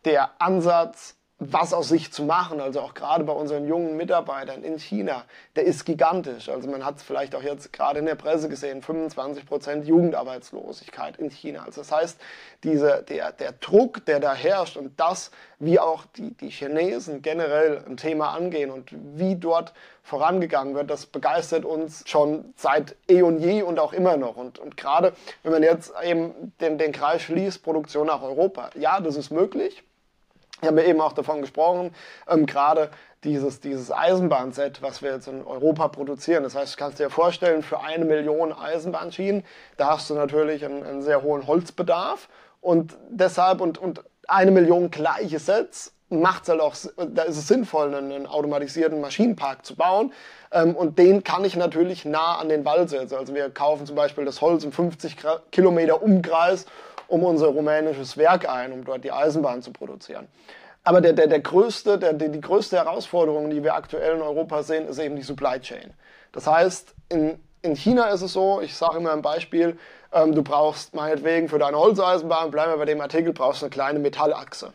der 0.06 0.32
Ansatz, 0.40 1.16
was 1.40 1.74
aus 1.74 1.88
sich 1.88 2.12
zu 2.12 2.24
machen, 2.24 2.60
also 2.60 2.82
auch 2.82 2.94
gerade 2.94 3.24
bei 3.24 3.32
unseren 3.32 3.66
jungen 3.66 3.96
Mitarbeitern 3.96 4.62
in 4.62 4.78
China, 4.78 5.24
der 5.56 5.64
ist 5.64 5.86
gigantisch. 5.86 6.50
Also 6.50 6.70
man 6.70 6.84
hat 6.84 6.98
es 6.98 7.04
vielleicht 7.04 7.34
auch 7.34 7.42
jetzt 7.42 7.72
gerade 7.72 8.00
in 8.00 8.06
der 8.06 8.16
Presse 8.16 8.50
gesehen, 8.50 8.82
25 8.82 9.46
Prozent 9.46 9.88
Jugendarbeitslosigkeit 9.88 11.16
in 11.16 11.30
China. 11.30 11.64
Also 11.64 11.80
das 11.80 11.94
heißt, 11.94 12.20
diese, 12.66 13.06
der, 13.08 13.32
der 13.32 13.54
Druck, 13.54 14.06
der 14.06 14.20
da 14.20 14.34
herrscht 14.34 14.76
und 14.76 15.00
das, 15.00 15.32
wie 15.60 15.80
auch 15.80 16.06
die, 16.18 16.34
die 16.34 16.50
Chinesen 16.50 17.22
generell 17.22 17.86
ein 17.88 17.96
Thema 17.96 18.32
angehen 18.34 18.70
und 18.70 18.90
wie 18.92 19.38
dort 19.38 19.74
vorangegangen 20.04 20.76
wird, 20.76 20.90
das 20.90 21.06
begeistert 21.06 21.64
uns 21.64 22.04
schon 22.06 22.54
seit 22.58 22.98
eh 23.08 23.22
und 23.22 23.40
je 23.40 23.62
und 23.62 23.80
auch 23.80 23.94
immer 23.94 24.18
noch. 24.18 24.36
Und, 24.36 24.60
und 24.60 24.76
gerade 24.76 25.14
wenn 25.44 25.54
man 25.54 25.64
jetzt 25.64 25.94
eben 26.04 26.52
den, 26.60 26.78
den 26.78 26.92
Kreis 26.92 27.22
schließt, 27.22 27.64
Produktion 27.64 28.08
nach 28.08 28.22
Europa, 28.22 28.72
ja, 28.76 29.00
das 29.00 29.16
ist 29.16 29.32
möglich. 29.32 29.84
Ich 30.62 30.68
habe 30.68 30.84
eben 30.84 31.00
auch 31.00 31.14
davon 31.14 31.42
gesprochen, 31.42 31.94
ähm, 32.28 32.46
gerade 32.46 32.90
dieses, 33.24 33.60
dieses 33.60 33.92
Eisenbahnset, 33.92 34.82
was 34.82 35.02
wir 35.02 35.12
jetzt 35.12 35.28
in 35.28 35.46
Europa 35.46 35.88
produzieren. 35.90 36.44
Das 36.44 36.56
heißt, 36.56 36.74
du 36.74 36.78
kannst 36.78 37.00
dir 37.00 37.10
vorstellen, 37.10 37.64
für 37.64 37.82
eine 37.82 38.06
Million 38.06 38.54
Eisenbahnschienen, 38.54 39.44
da 39.78 39.92
hast 39.92 40.10
du 40.10 40.16
natürlich 40.16 40.64
einen, 40.66 40.84
einen 40.84 41.02
sehr 41.02 41.22
hohen 41.22 41.48
Holzbedarf 41.48 42.30
und 42.62 42.98
deshalb 43.10 43.62
und, 43.62 43.78
und 43.78 44.04
eine 44.28 44.52
Million 44.52 44.92
gleiche 44.92 45.40
Sets 45.40 45.94
macht 46.10 46.44
es 46.44 46.50
halt 46.50 46.62
auch, 46.62 46.76
da 46.98 47.24
ist 47.24 47.38
es 47.38 47.48
sinnvoll, 47.48 47.94
einen, 47.94 48.12
einen 48.12 48.26
automatisierten 48.26 49.00
Maschinenpark 49.00 49.66
zu 49.66 49.76
bauen. 49.76 50.12
Ähm, 50.52 50.76
und 50.76 50.98
den 50.98 51.24
kann 51.24 51.46
ich 51.46 51.56
natürlich 51.56 52.06
nah 52.06 52.38
an 52.38 52.50
den 52.50 52.66
Wall 52.66 52.88
setzen. 52.90 53.16
Also 53.16 53.36
wir 53.36 53.50
kaufen 53.50 53.86
zum 53.86 53.96
Beispiel 53.96 54.26
das 54.26 54.42
Holz 54.42 54.64
im 54.64 54.72
50 54.72 55.18
Kilometer 55.52 56.02
Umkreis 56.02 56.66
um 57.10 57.24
unser 57.24 57.48
rumänisches 57.48 58.18
Werk 58.18 58.48
ein, 58.48 58.72
um 58.72 58.86
dort 58.86 59.04
die 59.04 59.12
Eisenbahn 59.12 59.62
zu 59.62 59.72
produzieren. 59.72 60.28
Aber 60.84 61.02
der, 61.02 61.14
der, 61.14 61.28
der 61.28 61.42
größte, 61.42 61.98
der, 62.00 62.14
die 62.14 62.40
größte 62.40 62.78
Herausforderung, 62.78 63.50
die 63.50 63.64
wir 63.64 63.76
aktuell 63.76 64.16
in 64.16 64.22
Europa 64.22 64.64
sehen, 64.64 64.88
ist 64.88 65.00
eben 65.00 65.16
die 65.16 65.24
Supply 65.24 65.60
Chain. 65.60 65.94
Das 66.32 66.48
heißt, 66.48 66.96
in, 67.10 67.40
in 67.62 67.76
China 67.76 68.10
ist 68.10 68.22
es 68.22 68.34
so, 68.34 68.62
ich 68.62 68.76
sage 68.76 68.98
immer 68.98 69.12
ein 69.12 69.22
Beispiel, 69.22 69.78
ähm, 70.14 70.34
du 70.34 70.42
brauchst 70.42 70.96
meinetwegen 70.96 71.50
für 71.50 71.60
deine 71.60 71.78
Holzeisenbahn, 71.78 72.52
bleiben 72.52 72.72
wir 72.72 72.78
bei 72.78 72.86
dem 72.86 73.02
Artikel, 73.02 73.34
brauchst 73.34 73.64
eine 73.64 73.70
kleine 73.70 74.00
Metallachse. 74.00 74.72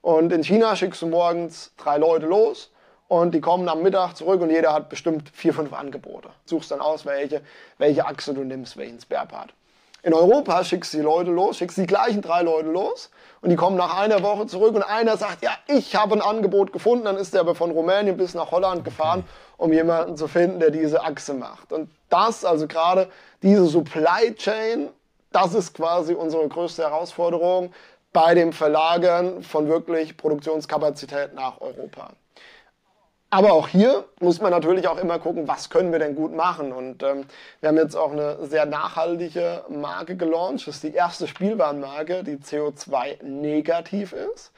Und 0.00 0.32
in 0.32 0.42
China 0.42 0.74
schickst 0.76 1.02
du 1.02 1.08
morgens 1.08 1.72
drei 1.76 1.98
Leute 1.98 2.26
los 2.26 2.70
und 3.08 3.34
die 3.34 3.40
kommen 3.40 3.68
am 3.68 3.82
Mittag 3.82 4.14
zurück 4.14 4.40
und 4.40 4.50
jeder 4.50 4.72
hat 4.72 4.88
bestimmt 4.88 5.28
vier, 5.30 5.52
fünf 5.52 5.72
Angebote. 5.72 6.30
Suchst 6.44 6.70
dann 6.70 6.80
aus, 6.80 7.04
welche, 7.04 7.42
welche 7.78 8.06
Achse 8.06 8.32
du 8.32 8.44
nimmst, 8.44 8.76
welchen 8.76 9.00
Sparepart. 9.00 9.52
In 10.06 10.14
Europa 10.14 10.62
schickst 10.62 10.92
du 10.94 10.98
die 10.98 11.02
Leute 11.02 11.32
los, 11.32 11.58
schickst 11.58 11.78
die 11.78 11.84
gleichen 11.84 12.22
drei 12.22 12.42
Leute 12.42 12.68
los 12.68 13.10
und 13.40 13.50
die 13.50 13.56
kommen 13.56 13.76
nach 13.76 13.98
einer 13.98 14.22
Woche 14.22 14.46
zurück 14.46 14.76
und 14.76 14.84
einer 14.84 15.16
sagt, 15.16 15.42
ja, 15.42 15.50
ich 15.66 15.96
habe 15.96 16.14
ein 16.14 16.22
Angebot 16.22 16.72
gefunden, 16.72 17.06
dann 17.06 17.16
ist 17.16 17.34
der 17.34 17.40
aber 17.40 17.56
von 17.56 17.72
Rumänien 17.72 18.16
bis 18.16 18.32
nach 18.32 18.52
Holland 18.52 18.84
gefahren, 18.84 19.24
um 19.56 19.72
jemanden 19.72 20.16
zu 20.16 20.28
finden, 20.28 20.60
der 20.60 20.70
diese 20.70 21.02
Achse 21.02 21.34
macht. 21.34 21.72
Und 21.72 21.90
das, 22.08 22.44
also 22.44 22.68
gerade 22.68 23.08
diese 23.42 23.66
Supply 23.66 24.32
Chain, 24.36 24.90
das 25.32 25.54
ist 25.54 25.74
quasi 25.74 26.14
unsere 26.14 26.46
größte 26.46 26.84
Herausforderung 26.84 27.72
bei 28.12 28.36
dem 28.36 28.52
Verlagern 28.52 29.42
von 29.42 29.66
wirklich 29.66 30.16
Produktionskapazität 30.16 31.34
nach 31.34 31.60
Europa. 31.60 32.12
Aber 33.28 33.52
auch 33.52 33.68
hier 33.68 34.04
muss 34.20 34.40
man 34.40 34.52
natürlich 34.52 34.86
auch 34.86 34.98
immer 34.98 35.18
gucken, 35.18 35.48
was 35.48 35.68
können 35.68 35.90
wir 35.90 35.98
denn 35.98 36.14
gut 36.14 36.34
machen. 36.34 36.72
Und 36.72 37.02
ähm, 37.02 37.24
wir 37.60 37.68
haben 37.68 37.76
jetzt 37.76 37.96
auch 37.96 38.12
eine 38.12 38.46
sehr 38.46 38.66
nachhaltige 38.66 39.64
Marke 39.68 40.16
gelauncht. 40.16 40.66
Das 40.66 40.76
ist 40.76 40.84
die 40.84 40.94
erste 40.94 41.26
Spielwarenmarke, 41.26 42.22
die 42.22 42.36
CO2-negativ 42.36 44.12
ist. 44.12 44.52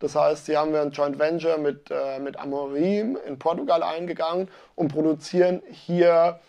Das 0.00 0.14
heißt, 0.14 0.46
hier 0.46 0.58
haben 0.58 0.72
wir 0.72 0.82
ein 0.82 0.90
Joint 0.90 1.18
Venture 1.18 1.58
mit, 1.58 1.90
äh, 1.90 2.18
mit 2.18 2.38
Amorim 2.38 3.18
in 3.26 3.38
Portugal 3.38 3.82
eingegangen 3.82 4.48
und 4.74 4.92
produzieren 4.92 5.62
hier 5.70 6.40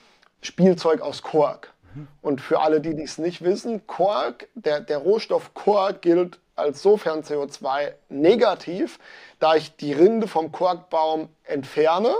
Spielzeug 0.42 1.02
aus 1.02 1.22
Kork. 1.22 1.74
Und 2.22 2.40
für 2.42 2.62
alle, 2.62 2.82
die 2.82 2.96
dies 2.96 3.18
nicht 3.18 3.44
wissen, 3.44 3.86
Kork, 3.88 4.48
der, 4.54 4.80
der 4.80 5.00
Rohstoff 5.00 5.54
Kork 5.54 6.02
gilt 6.02 6.40
als 6.60 6.82
sofern 6.82 7.22
CO2 7.22 7.94
negativ, 8.10 9.00
da 9.40 9.56
ich 9.56 9.76
die 9.76 9.94
Rinde 9.94 10.28
vom 10.28 10.52
Korkbaum 10.52 11.30
entferne 11.44 12.14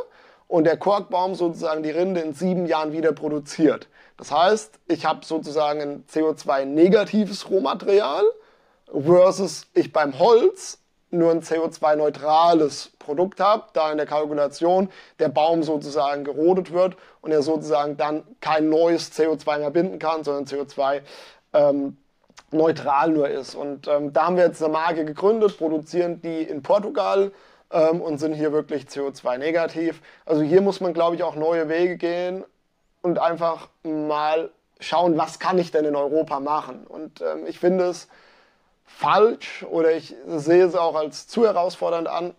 und 0.48 0.64
der 0.64 0.78
Korkbaum 0.78 1.36
sozusagen 1.36 1.84
die 1.84 1.92
Rinde 1.92 2.22
in 2.22 2.34
sieben 2.34 2.66
Jahren 2.66 2.92
wieder 2.92 3.12
produziert. 3.12 3.88
Das 4.18 4.32
heißt, 4.32 4.80
ich 4.88 5.06
habe 5.06 5.24
sozusagen 5.24 5.82
ein 5.82 6.06
CO2-negatives 6.12 7.50
Rohmaterial 7.50 8.24
versus 8.92 9.68
ich 9.74 9.94
beim 9.94 10.18
Holz 10.20 10.80
nur 11.12 11.32
ein 11.32 11.42
CO2-neutrales 11.42 12.92
Produkt 13.00 13.40
habe, 13.40 13.64
da 13.74 13.92
in 13.92 13.98
der 13.98 14.06
Kalkulation 14.06 14.90
der 15.20 15.30
Baum 15.30 15.64
sozusagen 15.64 16.24
gerodet 16.24 16.72
wird 16.72 16.98
und 17.22 17.32
er 17.32 17.42
sozusagen 17.42 17.98
dann 17.98 18.24
kein 18.42 18.70
neues 18.70 19.12
CO2 19.12 19.60
mehr 19.60 19.72
binden 19.72 20.00
kann, 20.00 20.24
sondern 20.24 20.46
CO2 20.46 21.02
ähm, 21.54 21.98
neutral 22.52 23.10
nur 23.12 23.30
ist. 23.30 23.56
Und 23.56 23.88
ähm, 23.88 24.14
da 24.14 24.26
haben 24.26 24.38
wir 24.38 24.46
jetzt 24.46 24.64
eine 24.64 24.72
Marke 24.72 25.06
gegründet, 25.06 25.58
produzieren 25.58 26.22
die 26.22 26.44
in 26.44 26.62
Portugal 26.62 27.32
ähm, 27.72 28.02
und 28.02 28.18
sind 28.18 28.34
hier 28.34 28.52
wirklich 28.52 28.86
CO2-negativ. 28.86 30.02
Also 30.26 30.42
hier 30.42 30.62
muss 30.62 30.82
man, 30.82 30.94
glaube 30.94 31.16
ich, 31.16 31.24
auch 31.24 31.36
neue 31.36 31.70
Wege 31.70 31.98
gehen 31.98 32.44
und 33.02 33.20
einfach 33.20 33.70
mal 33.84 34.50
schauen, 34.80 35.18
was 35.18 35.40
kann 35.40 35.58
ich 35.58 35.72
denn 35.72 35.86
in 35.86 35.96
Europa 35.96 36.40
machen. 36.40 36.86
Und 36.88 37.22
ähm, 37.22 37.46
ich 37.48 37.60
finde 37.60 37.86
es 37.86 38.08
falsch 38.86 39.66
oder 39.70 39.92
ich 39.92 40.16
sehe 40.28 40.66
es 40.66 40.76
auch 40.76 40.96
als 40.96 41.28
zu 41.28 41.46
herausfordernd 41.46 42.08
an, 42.08 42.34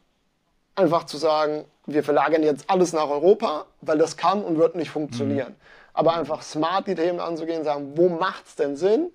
einfach 0.74 1.04
zu 1.04 1.16
sagen, 1.16 1.64
wir 1.86 2.02
verlagern 2.02 2.42
jetzt 2.42 2.68
alles 2.68 2.92
nach 2.92 3.08
Europa, 3.08 3.66
weil 3.80 3.98
das 3.98 4.16
kann 4.16 4.42
und 4.42 4.58
wird 4.58 4.74
nicht 4.74 4.90
funktionieren. 4.90 5.50
Mhm. 5.50 5.56
Aber 5.92 6.14
einfach 6.14 6.42
smart 6.42 6.86
die 6.86 6.94
Themen 6.94 7.20
anzugehen, 7.20 7.64
sagen, 7.64 7.92
wo 7.96 8.08
macht 8.08 8.46
es 8.46 8.56
denn 8.56 8.76
Sinn? 8.76 9.10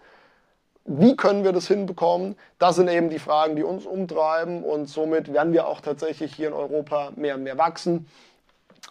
Wie 0.88 1.15
können 1.15 1.44
wir 1.44 1.51
das 1.51 1.68
hinbekommen? 1.68 2.38
Das 2.60 2.75
sind 2.75 2.88
eben 2.89 3.10
die 3.10 3.18
Fragen, 3.18 3.56
die 3.56 3.63
uns 3.63 3.88
umtreiben 3.88 4.63
und 4.63 4.88
somit 4.88 5.34
werden 5.34 5.51
wir 5.51 5.68
auch 5.68 5.82
tatsächlich 5.82 6.36
hier 6.36 6.50
in 6.50 6.54
Europa 6.54 7.12
mehr 7.15 7.36
und 7.36 7.44
mehr 7.44 7.58
wachsen. 7.58 8.08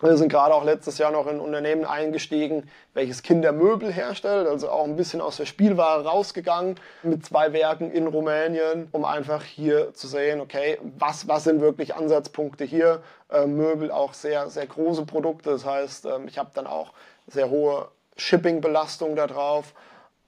Wir 0.00 0.16
sind 0.16 0.28
gerade 0.28 0.52
auch 0.52 0.64
letztes 0.64 0.98
Jahr 0.98 1.12
noch 1.12 1.28
in 1.28 1.36
ein 1.36 1.40
Unternehmen 1.40 1.84
eingestiegen, 1.84 2.68
welches 2.94 3.22
Kindermöbel 3.22 3.92
herstellt, 3.92 4.48
also 4.48 4.68
auch 4.70 4.82
ein 4.82 4.96
bisschen 4.96 5.20
aus 5.20 5.36
der 5.36 5.46
Spielware 5.46 6.04
rausgegangen 6.04 6.80
mit 7.04 7.24
zwei 7.24 7.52
Werken 7.52 7.92
in 7.92 8.08
Rumänien, 8.08 8.88
um 8.90 9.04
einfach 9.04 9.44
hier 9.44 9.94
zu 9.94 10.08
sehen, 10.08 10.40
okay, 10.40 10.80
was, 10.98 11.28
was 11.28 11.44
sind 11.44 11.60
wirklich 11.60 11.94
Ansatzpunkte 11.94 12.64
hier? 12.64 13.02
Äh, 13.30 13.46
Möbel 13.46 13.92
auch 13.92 14.14
sehr, 14.14 14.50
sehr 14.50 14.66
große 14.66 15.06
Produkte, 15.06 15.50
das 15.50 15.64
heißt, 15.64 16.06
äh, 16.06 16.18
ich 16.26 16.38
habe 16.38 16.50
dann 16.54 16.66
auch 16.66 16.92
sehr 17.28 17.50
hohe 17.50 17.86
Shipping-Belastung 18.16 19.14
da. 19.14 19.28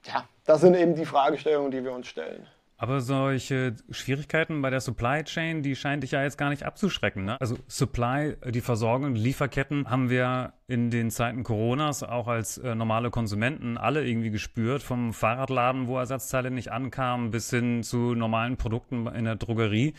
Ja, 0.05 0.23
das 0.47 0.61
sind 0.61 0.75
eben 0.75 0.95
die 0.95 1.05
Fragestellungen, 1.05 1.71
die 1.71 1.83
wir 1.83 1.91
uns 1.91 2.07
stellen. 2.07 2.47
Aber 2.79 3.01
solche 3.01 3.75
Schwierigkeiten 3.89 4.61
bei 4.61 4.69
der 4.69 4.81
Supply 4.81 5.23
Chain, 5.23 5.63
die 5.63 5.75
scheint 5.75 6.03
dich 6.03 6.11
ja 6.11 6.21
jetzt 6.21 6.37
gar 6.37 6.49
nicht 6.51 6.61
abzuschrecken. 6.61 7.25
Ne? 7.25 7.41
Also 7.41 7.57
Supply, 7.67 8.37
die 8.45 8.61
Versorgung, 8.61 9.15
Lieferketten 9.15 9.89
haben 9.89 10.11
wir 10.11 10.53
in 10.67 10.91
den 10.91 11.09
Zeiten 11.09 11.43
Coronas 11.43 12.03
auch 12.03 12.27
als 12.27 12.59
äh, 12.59 12.75
normale 12.75 13.09
Konsumenten 13.09 13.79
alle 13.79 14.07
irgendwie 14.07 14.29
gespürt. 14.29 14.83
Vom 14.83 15.11
Fahrradladen, 15.11 15.87
wo 15.87 15.97
Ersatzteile 15.97 16.51
nicht 16.51 16.71
ankamen, 16.71 17.31
bis 17.31 17.49
hin 17.49 17.81
zu 17.81 18.13
normalen 18.13 18.57
Produkten 18.57 19.07
in 19.07 19.25
der 19.25 19.37
Drogerie. 19.37 19.95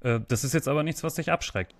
Äh, 0.00 0.20
das 0.28 0.44
ist 0.44 0.54
jetzt 0.54 0.68
aber 0.68 0.84
nichts, 0.84 1.02
was 1.02 1.16
dich 1.16 1.32
abschreckt. 1.32 1.74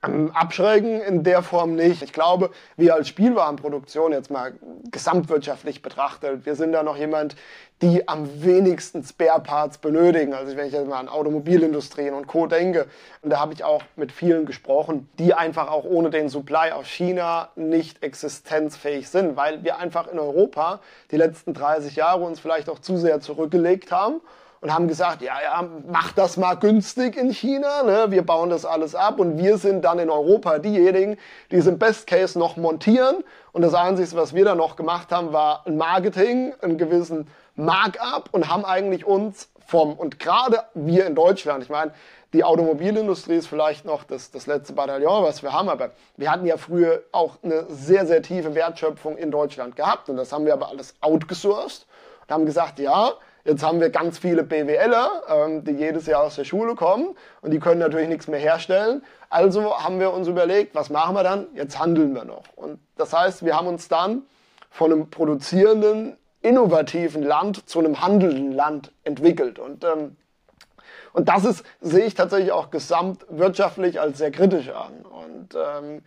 Abschrecken 0.00 1.00
in 1.00 1.24
der 1.24 1.42
Form 1.42 1.74
nicht. 1.74 2.02
Ich 2.02 2.12
glaube, 2.12 2.50
wir 2.76 2.94
als 2.94 3.08
Spielwarenproduktion 3.08 4.12
jetzt 4.12 4.30
mal 4.30 4.52
gesamtwirtschaftlich 4.92 5.82
betrachtet, 5.82 6.46
wir 6.46 6.54
sind 6.54 6.70
da 6.70 6.84
noch 6.84 6.96
jemand, 6.96 7.34
die 7.82 8.06
am 8.08 8.42
wenigsten 8.44 9.02
Spare 9.02 9.40
Parts 9.40 9.78
benötigen. 9.78 10.34
Also 10.34 10.56
wenn 10.56 10.68
ich 10.68 10.72
jetzt 10.72 10.86
mal 10.86 11.00
an 11.00 11.08
Automobilindustrien 11.08 12.14
und 12.14 12.28
Co. 12.28 12.46
denke, 12.46 12.86
und 13.22 13.30
da 13.30 13.40
habe 13.40 13.52
ich 13.54 13.64
auch 13.64 13.82
mit 13.96 14.12
vielen 14.12 14.46
gesprochen, 14.46 15.08
die 15.18 15.34
einfach 15.34 15.68
auch 15.68 15.84
ohne 15.84 16.10
den 16.10 16.28
Supply 16.28 16.70
aus 16.72 16.86
China 16.86 17.50
nicht 17.56 18.02
existenzfähig 18.02 19.08
sind, 19.08 19.36
weil 19.36 19.64
wir 19.64 19.78
einfach 19.78 20.06
in 20.06 20.20
Europa 20.20 20.80
die 21.10 21.16
letzten 21.16 21.54
30 21.54 21.96
Jahre 21.96 22.22
uns 22.24 22.38
vielleicht 22.38 22.68
auch 22.70 22.78
zu 22.78 22.96
sehr 22.96 23.20
zurückgelegt 23.20 23.90
haben 23.90 24.20
und 24.60 24.72
haben 24.72 24.88
gesagt, 24.88 25.22
ja, 25.22 25.34
ja, 25.42 25.68
mach 25.86 26.12
das 26.12 26.36
mal 26.36 26.54
günstig 26.54 27.16
in 27.16 27.30
China, 27.30 27.82
ne? 27.82 28.06
wir 28.08 28.24
bauen 28.24 28.50
das 28.50 28.64
alles 28.64 28.94
ab 28.94 29.20
und 29.20 29.38
wir 29.38 29.58
sind 29.58 29.84
dann 29.84 29.98
in 29.98 30.10
Europa 30.10 30.58
diejenigen, 30.58 31.16
die 31.50 31.56
es 31.56 31.66
im 31.66 31.78
Best 31.78 32.06
Case 32.06 32.38
noch 32.38 32.56
montieren 32.56 33.24
und 33.52 33.62
das 33.62 33.74
Einzige, 33.74 34.16
was 34.16 34.34
wir 34.34 34.44
da 34.44 34.54
noch 34.54 34.76
gemacht 34.76 35.12
haben, 35.12 35.32
war 35.32 35.62
ein 35.66 35.76
Marketing, 35.76 36.54
einen 36.60 36.78
gewissen 36.78 37.28
Markup 37.56 38.28
und 38.32 38.48
haben 38.48 38.64
eigentlich 38.64 39.04
uns 39.04 39.48
vom, 39.66 39.94
und 39.94 40.18
gerade 40.18 40.62
wir 40.74 41.06
in 41.06 41.14
Deutschland, 41.14 41.62
ich 41.62 41.70
meine, 41.70 41.92
Die 42.34 42.44
Automobilindustrie 42.44 43.36
ist 43.36 43.46
vielleicht 43.46 43.86
noch 43.86 44.04
das, 44.04 44.30
das 44.30 44.46
letzte 44.46 44.74
Bataillon, 44.74 45.24
was 45.24 45.42
wir 45.42 45.54
haben, 45.54 45.70
aber 45.70 45.92
wir 46.18 46.30
hatten 46.30 46.44
ja 46.44 46.58
früher 46.58 47.02
auch 47.10 47.38
eine 47.42 47.64
sehr, 47.70 48.06
sehr 48.06 48.20
tiefe 48.20 48.54
Wertschöpfung 48.54 49.16
in 49.16 49.30
Deutschland 49.30 49.76
gehabt 49.76 50.10
und 50.10 50.16
das 50.18 50.30
haben 50.30 50.44
wir 50.44 50.52
aber 50.52 50.68
alles 50.68 50.94
outgesourced 51.00 51.86
und 52.26 52.34
haben 52.34 52.44
gesagt, 52.44 52.80
ja, 52.80 53.12
Jetzt 53.44 53.62
haben 53.62 53.80
wir 53.80 53.90
ganz 53.90 54.18
viele 54.18 54.42
BWLer, 54.42 55.22
ähm, 55.28 55.64
die 55.64 55.72
jedes 55.72 56.06
Jahr 56.06 56.22
aus 56.22 56.36
der 56.36 56.44
Schule 56.44 56.74
kommen 56.74 57.16
und 57.40 57.50
die 57.50 57.58
können 57.58 57.80
natürlich 57.80 58.08
nichts 58.08 58.28
mehr 58.28 58.40
herstellen. 58.40 59.02
Also 59.30 59.78
haben 59.78 60.00
wir 60.00 60.12
uns 60.12 60.28
überlegt, 60.28 60.74
was 60.74 60.90
machen 60.90 61.14
wir 61.14 61.22
dann? 61.22 61.46
Jetzt 61.54 61.78
handeln 61.78 62.14
wir 62.14 62.24
noch. 62.24 62.44
Und 62.56 62.78
das 62.96 63.12
heißt, 63.12 63.44
wir 63.44 63.56
haben 63.56 63.66
uns 63.66 63.88
dann 63.88 64.22
von 64.70 64.92
einem 64.92 65.10
produzierenden, 65.10 66.16
innovativen 66.40 67.22
Land 67.22 67.68
zu 67.68 67.78
einem 67.78 68.00
handelnden 68.00 68.52
Land 68.52 68.92
entwickelt. 69.04 69.58
Und, 69.58 69.84
ähm, 69.84 70.16
und 71.12 71.28
das 71.28 71.44
ist, 71.44 71.64
sehe 71.80 72.06
ich 72.06 72.14
tatsächlich 72.14 72.52
auch 72.52 72.70
gesamtwirtschaftlich 72.70 74.00
als 74.00 74.18
sehr 74.18 74.30
kritisch 74.30 74.68
an. 74.70 75.04
Und 75.04 75.56
ähm, 75.56 76.02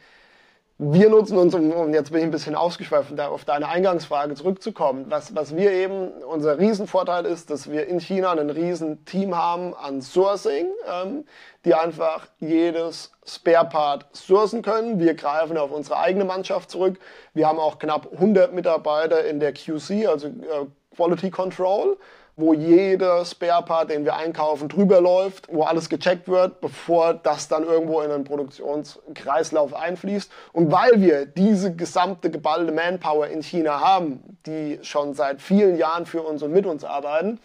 wir 0.84 1.12
nutzen 1.12 1.38
uns, 1.38 1.54
um, 1.54 1.94
jetzt 1.94 2.10
bin 2.10 2.22
ich 2.22 2.26
ein 2.26 2.32
bisschen 2.32 2.56
ausgeschweift, 2.56 3.12
da 3.16 3.28
auf 3.28 3.46
deine 3.46 3.68
Eingangsfrage 3.68 4.34
zurückzukommen, 4.34 5.06
was, 5.10 5.36
was 5.36 5.56
wir 5.56 5.72
eben, 5.72 6.08
unser 6.24 6.58
Riesenvorteil 6.58 7.28
ist, 7.28 7.52
dass 7.52 7.70
wir 7.70 7.86
in 7.86 8.00
China 8.00 8.32
ein 8.32 8.50
Riesenteam 8.50 9.38
haben 9.38 9.76
an 9.76 10.02
Sourcing, 10.02 10.66
ähm, 10.92 11.26
die 11.66 11.76
einfach 11.76 12.26
jedes 12.40 13.12
Spare-Part 13.28 14.08
sourcen 14.14 14.64
können. 14.64 15.00
Wir 15.00 15.14
greifen 15.14 15.56
auf 15.56 15.72
unsere 15.72 16.00
eigene 16.00 16.26
Mannschaft 16.26 16.72
zurück. 16.72 16.98
Wir 17.36 17.48
haben 17.48 17.60
auch 17.60 17.78
knapp 17.78 18.12
100 18.14 18.52
Mitarbeiter 18.52 19.24
in 19.26 19.40
der 19.40 19.54
QC, 19.54 20.08
also 20.08 20.30
äh, 20.30 20.66
Quality 20.96 21.30
Control 21.30 21.96
wo 22.36 22.54
jeder 22.54 23.26
Spare-Part, 23.26 23.92
den 23.92 24.06
wir 24.06 24.16
einkaufen, 24.16 24.70
drüber 24.70 25.02
läuft, 25.02 25.48
wo 25.52 25.64
alles 25.64 25.90
gecheckt 25.90 26.28
wird, 26.28 26.62
bevor 26.62 27.14
das 27.14 27.48
dann 27.48 27.64
irgendwo 27.64 28.02
in 28.02 28.12
einen 28.12 28.24
Produktionskreislauf 28.24 29.74
einfließt. 29.74 30.32
Und 30.54 30.72
weil 30.72 31.02
wir 31.02 31.26
diese 31.26 31.76
gesamte 31.76 32.30
geballte 32.30 32.72
Manpower 32.72 33.28
in 33.28 33.44
China 33.44 33.80
haben, 33.82 34.38
die 34.46 34.80
schon 34.82 35.14
seit 35.14 35.42
vielen 35.42 35.78
Jahren 35.78 36.06
für 36.06 36.22
uns 36.22 36.42
und 36.42 36.52
mit 36.52 36.66
uns 36.66 36.84
arbeiten, 36.84 37.40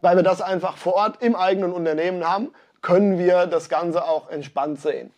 weil 0.00 0.16
wir 0.16 0.22
das 0.22 0.40
einfach 0.40 0.76
vor 0.76 0.94
Ort 0.94 1.22
im 1.22 1.34
eigenen 1.36 1.72
Unternehmen 1.72 2.28
haben, 2.28 2.52
können 2.82 3.18
wir 3.18 3.46
das 3.46 3.68
Ganze 3.68 4.04
auch 4.04 4.28
entspannt 4.30 4.80
sehen. 4.80 5.12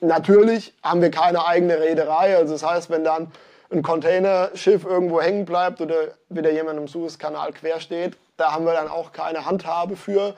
Natürlich 0.00 0.74
haben 0.82 1.02
wir 1.02 1.10
keine 1.10 1.46
eigene 1.46 1.80
Reederei, 1.80 2.36
also 2.36 2.52
das 2.52 2.64
heißt, 2.64 2.90
wenn 2.90 3.04
dann 3.04 3.32
ein 3.70 3.82
Containerschiff 3.82 4.84
irgendwo 4.84 5.20
hängen 5.20 5.44
bleibt 5.44 5.80
oder 5.80 6.12
wieder 6.28 6.50
jemand 6.50 6.78
im 6.78 6.88
Suezkanal 6.88 7.52
quer 7.52 7.80
steht, 7.80 8.16
da 8.38 8.52
haben 8.52 8.64
wir 8.64 8.72
dann 8.72 8.88
auch 8.88 9.12
keine 9.12 9.44
Handhabe 9.44 9.96
für. 9.96 10.34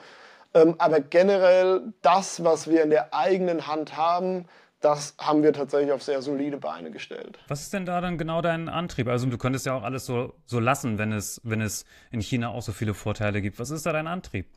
Ähm, 0.53 0.75
aber 0.79 0.99
generell 0.99 1.93
das, 2.01 2.43
was 2.43 2.69
wir 2.69 2.83
in 2.83 2.89
der 2.89 3.13
eigenen 3.13 3.67
Hand 3.67 3.95
haben, 3.95 4.45
das 4.81 5.15
haben 5.19 5.43
wir 5.43 5.53
tatsächlich 5.53 5.91
auf 5.91 6.01
sehr 6.01 6.21
solide 6.21 6.57
Beine 6.57 6.91
gestellt. 6.91 7.39
Was 7.47 7.61
ist 7.61 7.73
denn 7.73 7.85
da 7.85 8.01
dann 8.01 8.17
genau 8.17 8.41
dein 8.41 8.67
Antrieb? 8.67 9.07
Also 9.07 9.27
du 9.27 9.37
könntest 9.37 9.65
ja 9.65 9.75
auch 9.75 9.83
alles 9.83 10.05
so, 10.05 10.33
so 10.45 10.59
lassen, 10.59 10.97
wenn 10.97 11.11
es, 11.11 11.39
wenn 11.43 11.61
es 11.61 11.85
in 12.11 12.19
China 12.19 12.49
auch 12.49 12.63
so 12.63 12.71
viele 12.71 12.93
Vorteile 12.93 13.41
gibt. 13.41 13.59
Was 13.59 13.69
ist 13.69 13.85
da 13.85 13.93
dein 13.93 14.07
Antrieb? 14.07 14.47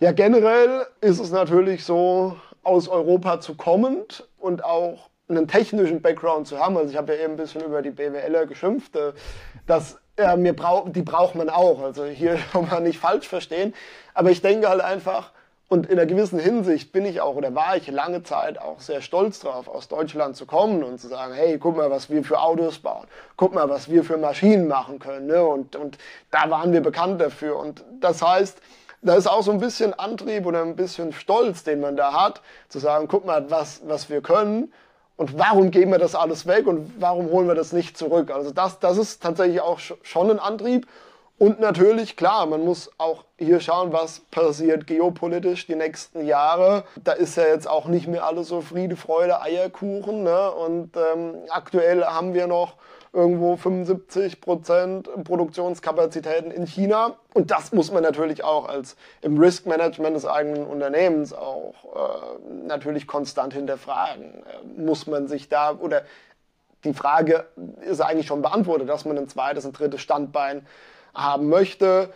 Ja, 0.00 0.12
generell 0.12 0.86
ist 1.02 1.20
es 1.20 1.30
natürlich 1.30 1.84
so, 1.84 2.36
aus 2.62 2.88
Europa 2.88 3.40
zu 3.40 3.54
kommend 3.54 4.28
und 4.38 4.64
auch 4.64 5.10
einen 5.28 5.46
technischen 5.46 6.02
Background 6.02 6.46
zu 6.46 6.58
haben. 6.58 6.76
Also 6.76 6.90
ich 6.90 6.96
habe 6.96 7.14
ja 7.14 7.24
eben 7.24 7.34
ein 7.34 7.36
bisschen 7.36 7.62
über 7.62 7.82
die 7.82 7.90
BWLer 7.90 8.46
geschimpft. 8.46 8.96
Äh, 8.96 9.12
äh, 10.20 10.36
mir 10.36 10.54
brauch, 10.54 10.88
die 10.88 11.02
braucht 11.02 11.34
man 11.34 11.48
auch. 11.50 11.82
Also 11.82 12.04
hier 12.04 12.38
man 12.70 12.82
nicht 12.82 12.98
falsch 12.98 13.28
verstehen. 13.28 13.74
Aber 14.14 14.30
ich 14.30 14.42
denke 14.42 14.68
halt 14.68 14.80
einfach, 14.80 15.32
und 15.70 15.86
in 15.86 16.00
einer 16.00 16.06
gewissen 16.06 16.40
Hinsicht 16.40 16.90
bin 16.90 17.06
ich 17.06 17.20
auch 17.20 17.36
oder 17.36 17.54
war 17.54 17.76
ich 17.76 17.86
lange 17.88 18.24
Zeit 18.24 18.60
auch 18.60 18.80
sehr 18.80 19.00
stolz 19.02 19.38
drauf, 19.38 19.68
aus 19.68 19.86
Deutschland 19.86 20.34
zu 20.34 20.44
kommen 20.44 20.82
und 20.82 21.00
zu 21.00 21.06
sagen, 21.06 21.32
hey, 21.32 21.58
guck 21.58 21.76
mal, 21.76 21.92
was 21.92 22.10
wir 22.10 22.24
für 22.24 22.40
Autos 22.40 22.80
bauen, 22.80 23.06
guck 23.36 23.54
mal, 23.54 23.68
was 23.68 23.88
wir 23.88 24.02
für 24.02 24.16
Maschinen 24.16 24.66
machen 24.66 24.98
können. 24.98 25.28
Ne? 25.28 25.44
Und, 25.44 25.76
und 25.76 25.96
da 26.32 26.50
waren 26.50 26.72
wir 26.72 26.80
bekannt 26.80 27.20
dafür. 27.20 27.56
Und 27.56 27.84
das 28.00 28.20
heißt, 28.20 28.58
da 29.02 29.14
ist 29.14 29.28
auch 29.28 29.44
so 29.44 29.52
ein 29.52 29.60
bisschen 29.60 29.94
Antrieb 29.94 30.44
oder 30.44 30.62
ein 30.62 30.74
bisschen 30.74 31.12
Stolz, 31.12 31.62
den 31.62 31.78
man 31.78 31.96
da 31.96 32.12
hat, 32.12 32.42
zu 32.68 32.80
sagen, 32.80 33.06
guck 33.06 33.24
mal, 33.24 33.48
was, 33.48 33.82
was 33.86 34.10
wir 34.10 34.22
können 34.22 34.72
und 35.20 35.38
warum 35.38 35.70
geben 35.70 35.90
wir 35.90 35.98
das 35.98 36.14
alles 36.14 36.46
weg 36.46 36.66
und 36.66 36.94
warum 36.98 37.30
holen 37.30 37.46
wir 37.46 37.54
das 37.54 37.74
nicht 37.74 37.98
zurück? 37.98 38.30
Also 38.30 38.52
das, 38.52 38.78
das 38.78 38.96
ist 38.96 39.22
tatsächlich 39.22 39.60
auch 39.60 39.78
schon 39.78 40.30
ein 40.30 40.38
Antrieb. 40.38 40.86
Und 41.36 41.60
natürlich, 41.60 42.16
klar, 42.16 42.46
man 42.46 42.64
muss 42.64 42.90
auch 42.96 43.24
hier 43.38 43.60
schauen, 43.60 43.92
was 43.92 44.20
passiert 44.30 44.86
geopolitisch 44.86 45.66
die 45.66 45.74
nächsten 45.74 46.24
Jahre. 46.24 46.84
Da 47.04 47.12
ist 47.12 47.36
ja 47.36 47.42
jetzt 47.44 47.68
auch 47.68 47.84
nicht 47.84 48.08
mehr 48.08 48.24
alles 48.24 48.48
so 48.48 48.62
Friede, 48.62 48.96
Freude, 48.96 49.42
Eierkuchen. 49.42 50.22
Ne? 50.22 50.50
Und 50.52 50.96
ähm, 50.96 51.34
aktuell 51.50 52.02
haben 52.02 52.32
wir 52.32 52.46
noch 52.46 52.76
irgendwo 53.12 53.56
75 53.56 54.40
Prozent 54.40 55.08
Produktionskapazitäten 55.24 56.50
in 56.50 56.66
China. 56.66 57.16
Und 57.34 57.50
das 57.50 57.72
muss 57.72 57.90
man 57.90 58.02
natürlich 58.02 58.44
auch 58.44 58.68
als 58.68 58.96
im 59.20 59.38
Risk 59.38 59.66
Management 59.66 60.16
des 60.16 60.26
eigenen 60.26 60.64
Unternehmens 60.64 61.32
auch 61.32 61.74
äh, 61.84 62.66
natürlich 62.66 63.06
konstant 63.06 63.52
hinterfragen. 63.54 64.24
Äh, 64.24 64.80
muss 64.80 65.06
man 65.06 65.26
sich 65.26 65.48
da 65.48 65.76
oder 65.76 66.02
die 66.84 66.94
Frage 66.94 67.46
ist 67.82 68.00
eigentlich 68.00 68.26
schon 68.26 68.42
beantwortet, 68.42 68.88
dass 68.88 69.04
man 69.04 69.18
ein 69.18 69.28
zweites, 69.28 69.66
ein 69.66 69.72
drittes 69.72 70.00
Standbein 70.00 70.66
haben 71.12 71.48
möchte 71.48 72.10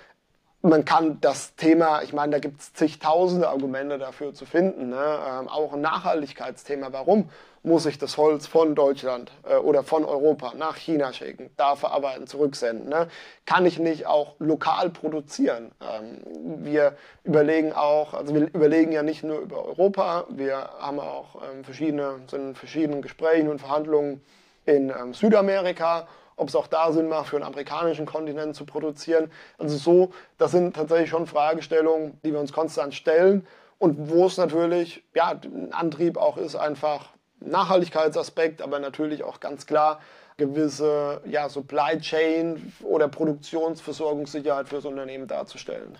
man 0.64 0.86
kann 0.86 1.18
das 1.20 1.56
Thema, 1.56 2.02
ich 2.02 2.14
meine, 2.14 2.32
da 2.32 2.38
gibt 2.38 2.60
es 2.60 2.72
zigtausende 2.72 3.48
Argumente 3.48 3.98
dafür 3.98 4.32
zu 4.32 4.46
finden. 4.46 4.88
Ne? 4.88 4.96
Ähm, 4.96 5.48
auch 5.48 5.74
ein 5.74 5.82
Nachhaltigkeitsthema. 5.82 6.88
Warum 6.90 7.28
muss 7.62 7.84
ich 7.84 7.98
das 7.98 8.16
Holz 8.16 8.46
von 8.46 8.74
Deutschland 8.74 9.30
äh, 9.46 9.56
oder 9.56 9.82
von 9.82 10.06
Europa 10.06 10.54
nach 10.56 10.76
China 10.76 11.12
schicken, 11.12 11.50
da 11.58 11.76
verarbeiten, 11.76 12.26
zurücksenden? 12.26 12.88
Ne? 12.88 13.08
Kann 13.44 13.66
ich 13.66 13.78
nicht 13.78 14.06
auch 14.06 14.36
lokal 14.38 14.88
produzieren? 14.88 15.70
Ähm, 15.82 16.64
wir 16.64 16.96
überlegen 17.24 17.74
auch, 17.74 18.14
also 18.14 18.34
wir 18.34 18.46
überlegen 18.54 18.90
ja 18.90 19.02
nicht 19.02 19.22
nur 19.22 19.40
über 19.40 19.66
Europa, 19.66 20.24
wir 20.30 20.70
haben 20.78 20.98
auch 20.98 21.42
ähm, 21.42 21.62
verschiedene, 21.62 22.20
sind 22.26 22.40
in 22.40 22.54
verschiedenen 22.54 23.02
Gesprächen 23.02 23.50
und 23.50 23.58
Verhandlungen 23.58 24.22
in 24.64 24.88
ähm, 24.88 25.12
Südamerika 25.12 26.08
ob 26.36 26.48
es 26.48 26.56
auch 26.56 26.66
da 26.66 26.92
Sinn 26.92 27.08
macht, 27.08 27.28
für 27.28 27.36
einen 27.36 27.44
amerikanischen 27.44 28.06
Kontinent 28.06 28.56
zu 28.56 28.64
produzieren. 28.64 29.30
Also 29.58 29.76
so, 29.76 30.12
das 30.38 30.52
sind 30.52 30.74
tatsächlich 30.74 31.10
schon 31.10 31.26
Fragestellungen, 31.26 32.18
die 32.24 32.32
wir 32.32 32.40
uns 32.40 32.52
konstant 32.52 32.94
stellen 32.94 33.46
und 33.78 34.10
wo 34.10 34.26
es 34.26 34.36
natürlich, 34.36 35.04
ja, 35.14 35.38
ein 35.44 35.72
Antrieb 35.72 36.16
auch 36.16 36.36
ist, 36.36 36.56
einfach 36.56 37.10
Nachhaltigkeitsaspekt, 37.40 38.62
aber 38.62 38.78
natürlich 38.78 39.22
auch 39.22 39.40
ganz 39.40 39.66
klar 39.66 40.00
gewisse 40.36 41.20
ja, 41.26 41.48
Supply 41.48 41.98
Chain 42.00 42.72
oder 42.82 43.08
Produktionsversorgungssicherheit 43.08 44.68
für 44.68 44.76
das 44.76 44.84
Unternehmen 44.84 45.28
darzustellen. 45.28 45.96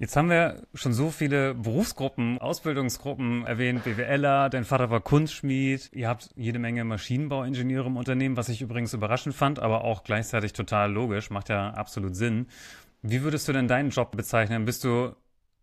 Jetzt 0.00 0.16
haben 0.16 0.30
wir 0.30 0.62
schon 0.72 0.94
so 0.94 1.10
viele 1.10 1.52
Berufsgruppen, 1.52 2.38
Ausbildungsgruppen 2.38 3.44
erwähnt, 3.44 3.84
BWLer, 3.84 4.48
dein 4.48 4.64
Vater 4.64 4.88
war 4.88 5.02
Kunstschmied, 5.02 5.90
ihr 5.92 6.08
habt 6.08 6.30
jede 6.36 6.58
Menge 6.58 6.84
Maschinenbauingenieure 6.84 7.88
im 7.88 7.98
Unternehmen, 7.98 8.38
was 8.38 8.48
ich 8.48 8.62
übrigens 8.62 8.94
überraschend 8.94 9.34
fand, 9.34 9.58
aber 9.58 9.84
auch 9.84 10.02
gleichzeitig 10.02 10.54
total 10.54 10.90
logisch, 10.90 11.28
macht 11.28 11.50
ja 11.50 11.74
absolut 11.74 12.16
Sinn. 12.16 12.46
Wie 13.02 13.22
würdest 13.22 13.46
du 13.46 13.52
denn 13.52 13.68
deinen 13.68 13.90
Job 13.90 14.16
bezeichnen? 14.16 14.64
Bist 14.64 14.84
du 14.84 15.14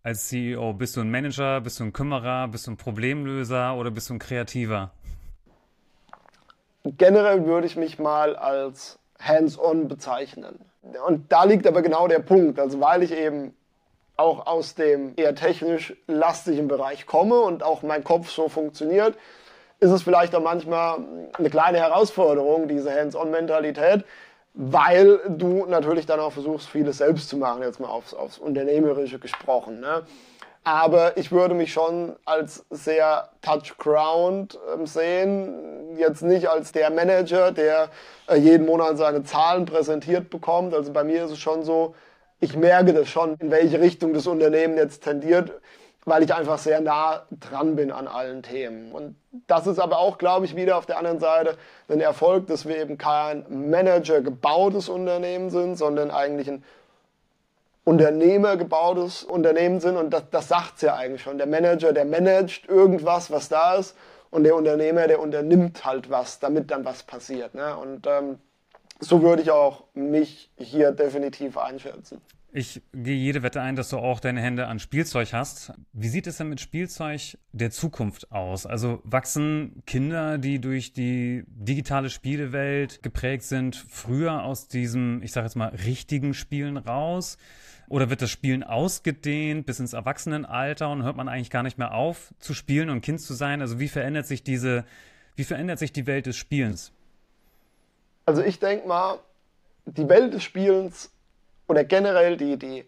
als 0.04 0.28
CEO, 0.28 0.72
bist 0.74 0.96
du 0.98 1.02
ein 1.02 1.10
Manager, 1.10 1.60
bist 1.60 1.80
du 1.80 1.86
ein 1.86 1.94
Kümmerer, 1.94 2.48
bist 2.48 2.68
du 2.68 2.72
ein 2.72 2.78
Problemlöser 2.78 3.76
oder 3.76 3.90
bist 3.90 4.12
du 4.12 4.14
ein 4.14 4.20
Kreativer? 4.20 4.92
Generell 6.84 7.48
würde 7.48 7.66
ich 7.66 7.76
mich 7.76 7.98
mal 7.98 8.36
als 8.36 9.00
hands-on 9.18 9.88
bezeichnen. 9.88 10.60
Und 11.08 11.32
da 11.32 11.44
liegt 11.44 11.66
aber 11.66 11.82
genau 11.82 12.08
der 12.08 12.20
Punkt. 12.20 12.60
Also 12.60 12.80
weil 12.80 13.02
ich 13.02 13.12
eben 13.12 13.56
auch 14.18 14.48
aus 14.48 14.76
dem 14.76 15.14
eher 15.16 15.36
technisch 15.36 15.96
lastigen 16.08 16.68
Bereich 16.68 17.06
komme 17.06 17.40
und 17.40 17.64
auch 17.64 17.84
mein 17.84 18.04
Kopf 18.04 18.30
so 18.30 18.50
funktioniert, 18.50 19.16
ist 19.80 19.92
es 19.92 20.02
vielleicht 20.02 20.36
auch 20.36 20.42
manchmal 20.42 21.00
eine 21.38 21.50
kleine 21.50 21.78
Herausforderung, 21.78 22.68
diese 22.68 22.92
Hands-on-Mentalität, 22.92 24.04
weil 24.56 25.20
du 25.28 25.68
natürlich 25.68 26.08
dann 26.08 26.20
auch 26.20 26.34
versuchst, 26.34 26.68
vieles 26.68 26.98
selbst 26.98 27.30
zu 27.30 27.38
machen, 27.38 27.62
jetzt 27.62 27.80
mal 27.80 27.90
aufs, 27.90 28.16
aufs 28.16 28.40
Unternehmerische 28.40 29.20
gesprochen. 29.20 29.80
Ne? 29.80 30.02
Aber 30.64 31.16
ich 31.16 31.32
würde 31.32 31.54
mich 31.54 31.72
schon 31.72 32.16
als 32.26 32.66
sehr 32.72 33.30
Touch-Ground 33.42 34.60
ähm, 34.74 34.88
sehen, 34.88 35.96
jetzt 35.98 36.24
nicht 36.24 36.50
als 36.50 36.72
der 36.72 36.90
Manager, 36.90 37.52
der 37.52 37.90
äh, 38.28 38.36
jeden 38.36 38.66
Monat 38.66 38.98
seine 38.98 39.24
Zahlen 39.24 39.66
präsentiert 39.66 40.30
bekommt. 40.30 40.74
Also 40.74 40.92
bei 40.92 41.04
mir 41.04 41.24
ist 41.24 41.32
es 41.32 41.40
schon 41.40 41.64
so, 41.64 41.96
ich 42.40 42.56
merke 42.56 42.94
das 42.94 43.10
schon, 43.10 43.36
in 43.40 43.52
welche 43.52 43.80
Richtung 43.80 44.14
das 44.14 44.28
Unternehmen 44.28 44.78
jetzt 44.78 45.04
tendiert, 45.04 45.52
weil 46.06 46.24
ich 46.24 46.34
einfach 46.34 46.58
sehr 46.58 46.80
nah 46.80 47.26
dran 47.32 47.76
bin 47.76 47.92
an 47.92 48.08
allen 48.08 48.44
Themen. 48.44 48.92
Und 48.92 49.16
das 49.48 49.68
ist 49.68 49.80
aber 49.80 50.00
auch, 50.00 50.18
glaube 50.18 50.46
ich, 50.46 50.56
wieder 50.56 50.78
auf 50.78 50.86
der 50.86 50.98
anderen 50.98 51.20
Seite 51.20 51.58
ein 51.90 52.00
Erfolg, 52.00 52.48
dass 52.48 52.68
wir 52.68 52.78
eben 52.78 52.98
kein 52.98 53.46
Manager 53.70 54.22
gebautes 54.22 54.88
Unternehmen 54.88 55.50
sind, 55.50 55.76
sondern 55.76 56.12
eigentlich 56.12 56.50
ein 56.50 56.64
unternehmergebautes 57.84 59.24
Unternehmen 59.24 59.80
sind 59.80 59.96
und 59.96 60.10
das, 60.12 60.24
das 60.30 60.50
sagt 60.50 60.76
es 60.76 60.82
ja 60.82 60.96
eigentlich 60.96 61.22
schon. 61.22 61.38
Der 61.38 61.48
Manager, 61.48 61.94
der 61.94 62.04
managt 62.04 62.68
irgendwas, 62.68 63.32
was 63.32 63.48
da 63.48 63.76
ist 63.76 63.96
und 64.30 64.44
der 64.44 64.56
Unternehmer, 64.56 65.08
der 65.08 65.22
unternimmt 65.22 65.86
halt 65.86 66.10
was, 66.10 66.40
damit 66.40 66.70
dann 66.70 66.84
was 66.84 67.04
passiert. 67.04 67.56
Ne? 67.56 67.78
Und 67.78 68.06
ähm, 68.06 68.40
so 69.00 69.22
würde 69.22 69.42
ich 69.42 69.52
auch 69.52 69.86
mich 69.94 70.52
hier 70.58 70.92
definitiv 70.92 71.58
einschätzen. 71.58 72.22
Ich 72.54 72.82
gehe 72.94 73.16
jede 73.16 73.44
Wette 73.44 73.62
ein, 73.62 73.76
dass 73.76 73.90
du 73.90 73.98
auch 73.98 74.20
deine 74.20 74.42
Hände 74.42 74.68
an 74.68 74.80
Spielzeug 74.80 75.34
hast. 75.34 75.74
Wie 75.92 76.08
sieht 76.08 76.28
es 76.28 76.38
denn 76.38 76.50
mit 76.50 76.62
Spielzeug 76.62 77.38
der 77.52 77.72
Zukunft 77.72 78.32
aus? 78.32 78.66
Also 78.66 79.02
wachsen 79.04 79.84
Kinder, 79.86 80.38
die 80.38 80.60
durch 80.60 80.94
die 80.94 81.44
digitale 81.48 82.10
Spielewelt 82.10 83.04
geprägt 83.04 83.44
sind, 83.44 83.76
früher 83.76 84.44
aus 84.44 84.70
diesem, 84.70 85.22
ich 85.22 85.34
sage 85.34 85.46
jetzt 85.46 85.56
mal, 85.56 85.68
richtigen 85.68 86.34
Spielen 86.34 86.78
raus? 86.78 87.38
Oder 87.90 88.10
wird 88.10 88.22
das 88.22 88.32
Spielen 88.32 88.64
ausgedehnt 88.64 89.66
bis 89.66 89.80
ins 89.80 89.94
Erwachsenenalter 89.94 90.90
und 90.90 91.04
hört 91.04 91.16
man 91.16 91.28
eigentlich 91.28 91.52
gar 91.52 91.64
nicht 91.64 91.78
mehr 91.78 91.94
auf 91.94 92.34
zu 92.40 92.54
spielen 92.54 92.90
und 92.90 93.02
Kind 93.02 93.22
zu 93.22 93.34
sein? 93.34 93.62
Also 93.62 93.80
wie 93.80 93.88
verändert 93.88 94.26
sich 94.26 94.44
diese, 94.44 94.86
wie 95.36 95.44
verändert 95.44 95.80
sich 95.80 95.92
die 95.92 96.08
Welt 96.08 96.26
des 96.26 96.38
Spielens? 96.38 96.94
Also 98.28 98.44
ich 98.44 98.60
denke 98.60 98.86
mal, 98.90 99.20
die 99.86 100.10
Welt 100.10 100.34
des 100.34 100.44
Spielens 100.44 101.10
oder 101.70 101.86
generell 101.86 102.36
die, 102.36 102.58
die, 102.58 102.86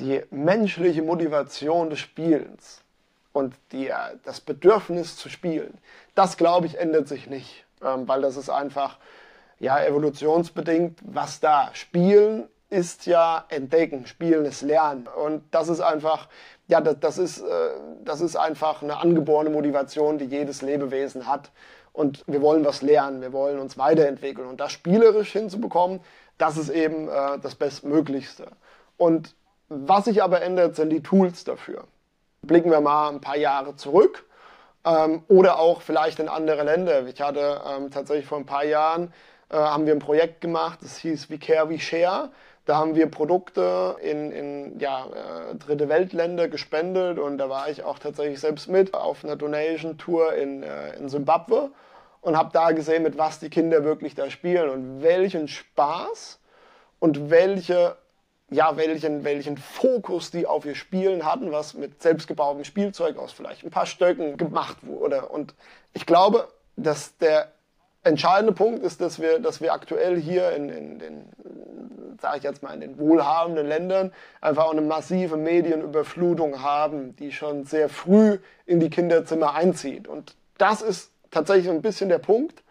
die 0.00 0.22
menschliche 0.30 1.02
Motivation 1.02 1.88
des 1.88 2.00
Spielens 2.00 2.82
und 3.32 3.54
die, 3.70 3.92
das 4.24 4.40
Bedürfnis 4.40 5.16
zu 5.16 5.28
spielen, 5.28 5.78
das 6.16 6.36
glaube 6.36 6.66
ich 6.66 6.78
ändert 6.78 7.06
sich 7.06 7.28
nicht, 7.28 7.64
ähm, 7.80 8.08
weil 8.08 8.22
das 8.22 8.36
ist 8.36 8.50
einfach 8.50 8.98
ja 9.60 9.80
evolutionsbedingt, 9.80 10.98
was 11.04 11.38
da 11.38 11.70
Spielen 11.72 12.48
ist 12.68 13.06
ja 13.06 13.44
entdecken, 13.48 14.06
spielen 14.06 14.46
ist 14.46 14.62
lernen. 14.62 15.06
Und 15.06 15.44
das 15.52 15.68
ist 15.68 15.80
einfach, 15.80 16.28
ja, 16.66 16.80
das, 16.80 16.98
das, 16.98 17.18
ist, 17.18 17.38
äh, 17.38 17.70
das 18.04 18.20
ist 18.20 18.34
einfach 18.34 18.82
eine 18.82 18.96
angeborene 18.96 19.50
Motivation, 19.50 20.18
die 20.18 20.24
jedes 20.24 20.60
Lebewesen 20.60 21.28
hat. 21.28 21.52
Und 21.96 22.22
wir 22.26 22.42
wollen 22.42 22.62
was 22.62 22.82
lernen, 22.82 23.22
wir 23.22 23.32
wollen 23.32 23.58
uns 23.58 23.78
weiterentwickeln. 23.78 24.46
Und 24.46 24.60
das 24.60 24.70
spielerisch 24.70 25.32
hinzubekommen, 25.32 26.00
das 26.36 26.58
ist 26.58 26.68
eben 26.68 27.08
äh, 27.08 27.38
das 27.42 27.54
Bestmöglichste. 27.54 28.48
Und 28.98 29.34
was 29.70 30.04
sich 30.04 30.22
aber 30.22 30.42
ändert, 30.42 30.76
sind 30.76 30.90
die 30.90 31.02
Tools 31.02 31.44
dafür. 31.44 31.84
Blicken 32.42 32.70
wir 32.70 32.82
mal 32.82 33.08
ein 33.08 33.22
paar 33.22 33.38
Jahre 33.38 33.76
zurück 33.76 34.26
ähm, 34.84 35.22
oder 35.28 35.58
auch 35.58 35.80
vielleicht 35.80 36.20
in 36.20 36.28
andere 36.28 36.64
Länder. 36.64 37.06
Ich 37.06 37.18
hatte 37.22 37.62
ähm, 37.66 37.90
tatsächlich 37.90 38.26
vor 38.26 38.36
ein 38.36 38.46
paar 38.46 38.66
Jahren 38.66 39.10
äh, 39.48 39.56
haben 39.56 39.86
wir 39.86 39.94
ein 39.94 39.98
Projekt 39.98 40.42
gemacht, 40.42 40.80
das 40.82 40.98
hieß 40.98 41.30
We 41.30 41.38
Care, 41.38 41.70
We 41.70 41.78
Share. 41.78 42.28
Da 42.66 42.76
haben 42.76 42.94
wir 42.94 43.10
Produkte 43.10 43.96
in, 44.02 44.32
in 44.32 44.78
ja, 44.80 45.06
äh, 45.06 45.54
dritte 45.54 45.88
Weltländer 45.88 46.48
gespendet 46.48 47.18
und 47.18 47.38
da 47.38 47.48
war 47.48 47.70
ich 47.70 47.84
auch 47.84 47.98
tatsächlich 47.98 48.40
selbst 48.40 48.68
mit 48.68 48.92
auf 48.92 49.24
einer 49.24 49.36
Donation-Tour 49.36 50.34
in, 50.34 50.62
äh, 50.62 50.96
in 50.96 51.08
und 52.26 52.36
habe 52.36 52.50
da 52.52 52.72
gesehen, 52.72 53.04
mit 53.04 53.16
was 53.18 53.38
die 53.38 53.50
Kinder 53.50 53.84
wirklich 53.84 54.16
da 54.16 54.30
spielen 54.30 54.68
und 54.68 55.00
welchen 55.00 55.46
Spaß 55.46 56.40
und 56.98 57.30
welche, 57.30 57.96
ja, 58.50 58.76
welchen, 58.76 59.22
welchen 59.22 59.56
Fokus 59.56 60.32
die 60.32 60.44
auf 60.44 60.66
ihr 60.66 60.74
Spielen 60.74 61.24
hatten, 61.24 61.52
was 61.52 61.74
mit 61.74 62.02
selbstgebautem 62.02 62.64
Spielzeug 62.64 63.16
aus 63.16 63.30
vielleicht 63.30 63.62
ein 63.62 63.70
paar 63.70 63.86
Stöcken 63.86 64.36
gemacht 64.38 64.78
wurde. 64.82 65.26
Und 65.26 65.54
ich 65.92 66.04
glaube, 66.04 66.48
dass 66.74 67.16
der 67.18 67.52
entscheidende 68.02 68.52
Punkt 68.52 68.82
ist, 68.82 69.00
dass 69.00 69.20
wir, 69.20 69.38
dass 69.38 69.60
wir 69.60 69.72
aktuell 69.72 70.20
hier 70.20 70.50
in, 70.50 70.68
in 70.68 70.98
den, 70.98 71.28
sage 72.20 72.38
ich 72.38 72.42
jetzt 72.42 72.60
mal, 72.60 72.74
in 72.74 72.80
den 72.80 72.98
wohlhabenden 72.98 73.68
Ländern 73.68 74.12
einfach 74.40 74.64
auch 74.64 74.72
eine 74.72 74.80
massive 74.80 75.36
Medienüberflutung 75.36 76.60
haben, 76.60 77.14
die 77.14 77.30
schon 77.30 77.66
sehr 77.66 77.88
früh 77.88 78.40
in 78.64 78.80
die 78.80 78.90
Kinderzimmer 78.90 79.54
einzieht. 79.54 80.08
Und 80.08 80.34
das 80.58 80.82
ist 80.82 81.12
tatsächlich 81.36 81.68
ein 81.68 81.82
bisschen 81.82 82.08
der 82.08 82.18
Punkt, 82.18 82.62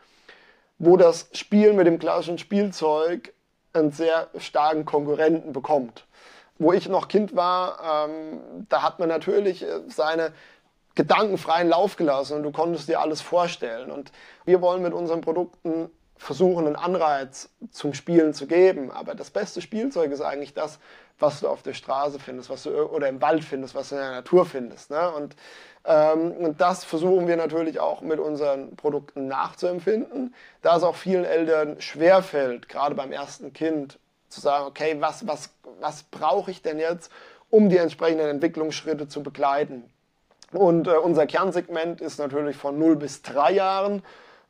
wo 0.80 0.98
das 0.98 1.30
Spielen 1.34 1.76
mit 1.76 1.86
dem 1.86 2.00
klassischen 2.00 2.40
Spielzeug 2.40 3.34
einen 3.74 3.92
sehr 3.92 4.30
starken 4.38 4.86
Konkurrenten 4.86 5.54
bekommt. 5.54 6.06
Wo 6.58 6.74
ich 6.74 6.90
noch 6.90 7.08
Kind 7.08 7.36
war, 7.36 8.08
ähm, 8.08 8.66
da 8.70 8.82
hat 8.82 9.00
man 9.00 9.10
natürlich 9.10 9.64
äh, 9.64 9.82
seine 9.88 10.32
gedankenfreien 10.96 11.68
Lauf 11.68 11.98
gelassen 11.98 12.38
und 12.38 12.44
du 12.44 12.52
konntest 12.52 12.88
dir 12.88 13.02
alles 13.02 13.22
vorstellen. 13.22 13.92
Und 13.92 14.12
wir 14.46 14.62
wollen 14.62 14.82
mit 14.82 14.94
unseren 14.94 15.22
Produkten 15.22 15.90
versuchen, 16.18 16.66
einen 16.66 16.78
Anreiz 16.78 17.50
zum 17.72 17.94
Spielen 17.94 18.34
zu 18.34 18.48
geben. 18.48 18.90
Aber 18.90 19.14
das 19.14 19.30
beste 19.30 19.62
Spielzeug 19.62 20.12
ist 20.12 20.22
eigentlich 20.22 20.54
das, 20.54 20.80
was 21.20 21.42
du 21.42 21.50
auf 21.50 21.62
der 21.62 21.74
Straße 21.74 22.20
findest, 22.20 22.50
was 22.50 22.64
du 22.64 22.72
oder 22.72 23.10
im 23.10 23.22
Wald 23.22 23.44
findest, 23.44 23.76
was 23.76 23.90
du 23.90 23.96
in 23.96 24.02
der 24.02 24.12
Natur 24.12 24.46
findest. 24.46 24.90
Ne? 24.90 25.12
Und, 25.12 25.36
und 25.86 26.56
das 26.58 26.84
versuchen 26.84 27.28
wir 27.28 27.38
natürlich 27.38 27.80
auch 27.80 28.02
mit 28.02 28.20
unseren 28.20 28.76
Produkten 28.76 29.28
nachzuempfinden, 29.28 30.34
da 30.64 30.78
es 30.78 30.84
auch 30.84 30.96
vielen 30.96 31.26
Eltern 31.26 31.80
schwerfällt, 31.80 32.70
gerade 32.70 32.96
beim 32.96 33.12
ersten 33.12 33.54
Kind, 33.54 34.00
zu 34.30 34.42
sagen, 34.42 34.66
okay, 34.66 34.98
was, 35.00 35.28
was, 35.28 35.52
was 35.80 36.04
brauche 36.04 36.50
ich 36.50 36.62
denn 36.62 36.80
jetzt, 36.80 37.12
um 37.50 37.70
die 37.70 37.78
entsprechenden 37.78 38.28
Entwicklungsschritte 38.28 39.08
zu 39.08 39.22
begleiten? 39.22 39.84
Und 40.52 40.88
äh, 40.88 40.92
unser 40.92 41.28
Kernsegment 41.28 42.02
ist 42.02 42.18
natürlich 42.18 42.56
von 42.56 42.78
0 42.80 42.96
bis 42.96 43.22
3 43.22 43.52
Jahren. 43.52 44.04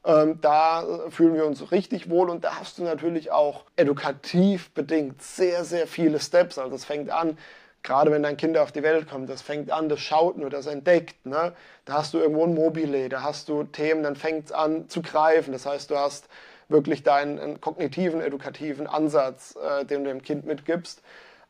Ähm, 0.06 0.40
da 0.42 0.86
fühlen 1.10 1.34
wir 1.34 1.46
uns 1.46 1.72
richtig 1.72 2.10
wohl 2.10 2.30
und 2.30 2.44
da 2.44 2.60
hast 2.60 2.78
du 2.78 2.84
natürlich 2.84 3.32
auch 3.32 3.66
edukativ 3.76 4.72
bedingt 4.72 5.22
sehr, 5.22 5.66
sehr 5.66 5.88
viele 5.88 6.20
Steps. 6.20 6.58
Also 6.58 6.76
es 6.76 6.86
fängt 6.86 7.10
an, 7.10 7.38
gerade 7.86 8.12
wenn 8.12 8.24
dein 8.24 8.36
Kind 8.36 8.58
auf 8.58 8.74
die 8.74 8.84
Welt 8.84 9.10
kommt, 9.10 9.30
das 9.30 9.42
fängt 9.42 9.72
an, 9.72 9.88
das 9.88 10.02
schaut 10.02 10.38
nur, 10.38 10.50
das 10.50 10.66
entdeckt. 10.66 11.26
Ne? 11.26 11.54
Da 11.86 11.94
hast 11.94 12.14
du 12.14 12.18
irgendwo 12.18 12.44
ein 12.44 12.54
Mobile, 12.54 13.08
da 13.08 13.22
hast 13.22 13.48
du 13.48 13.64
Themen, 13.64 14.04
dann 14.04 14.18
fängt 14.18 14.48
es 14.48 14.52
an 14.52 14.90
zu 14.90 15.02
greifen. 15.02 15.54
Das 15.54 15.66
heißt, 15.66 15.90
du 15.92 15.98
hast 15.98 16.28
wirklich 16.68 17.04
deinen 17.04 17.62
kognitiven, 17.62 18.22
edukativen 18.22 18.88
Ansatz, 18.88 19.56
äh, 19.56 19.86
den 19.86 20.04
du 20.04 20.10
dem 20.10 20.22
Kind 20.22 20.46
mitgibst 20.46 21.02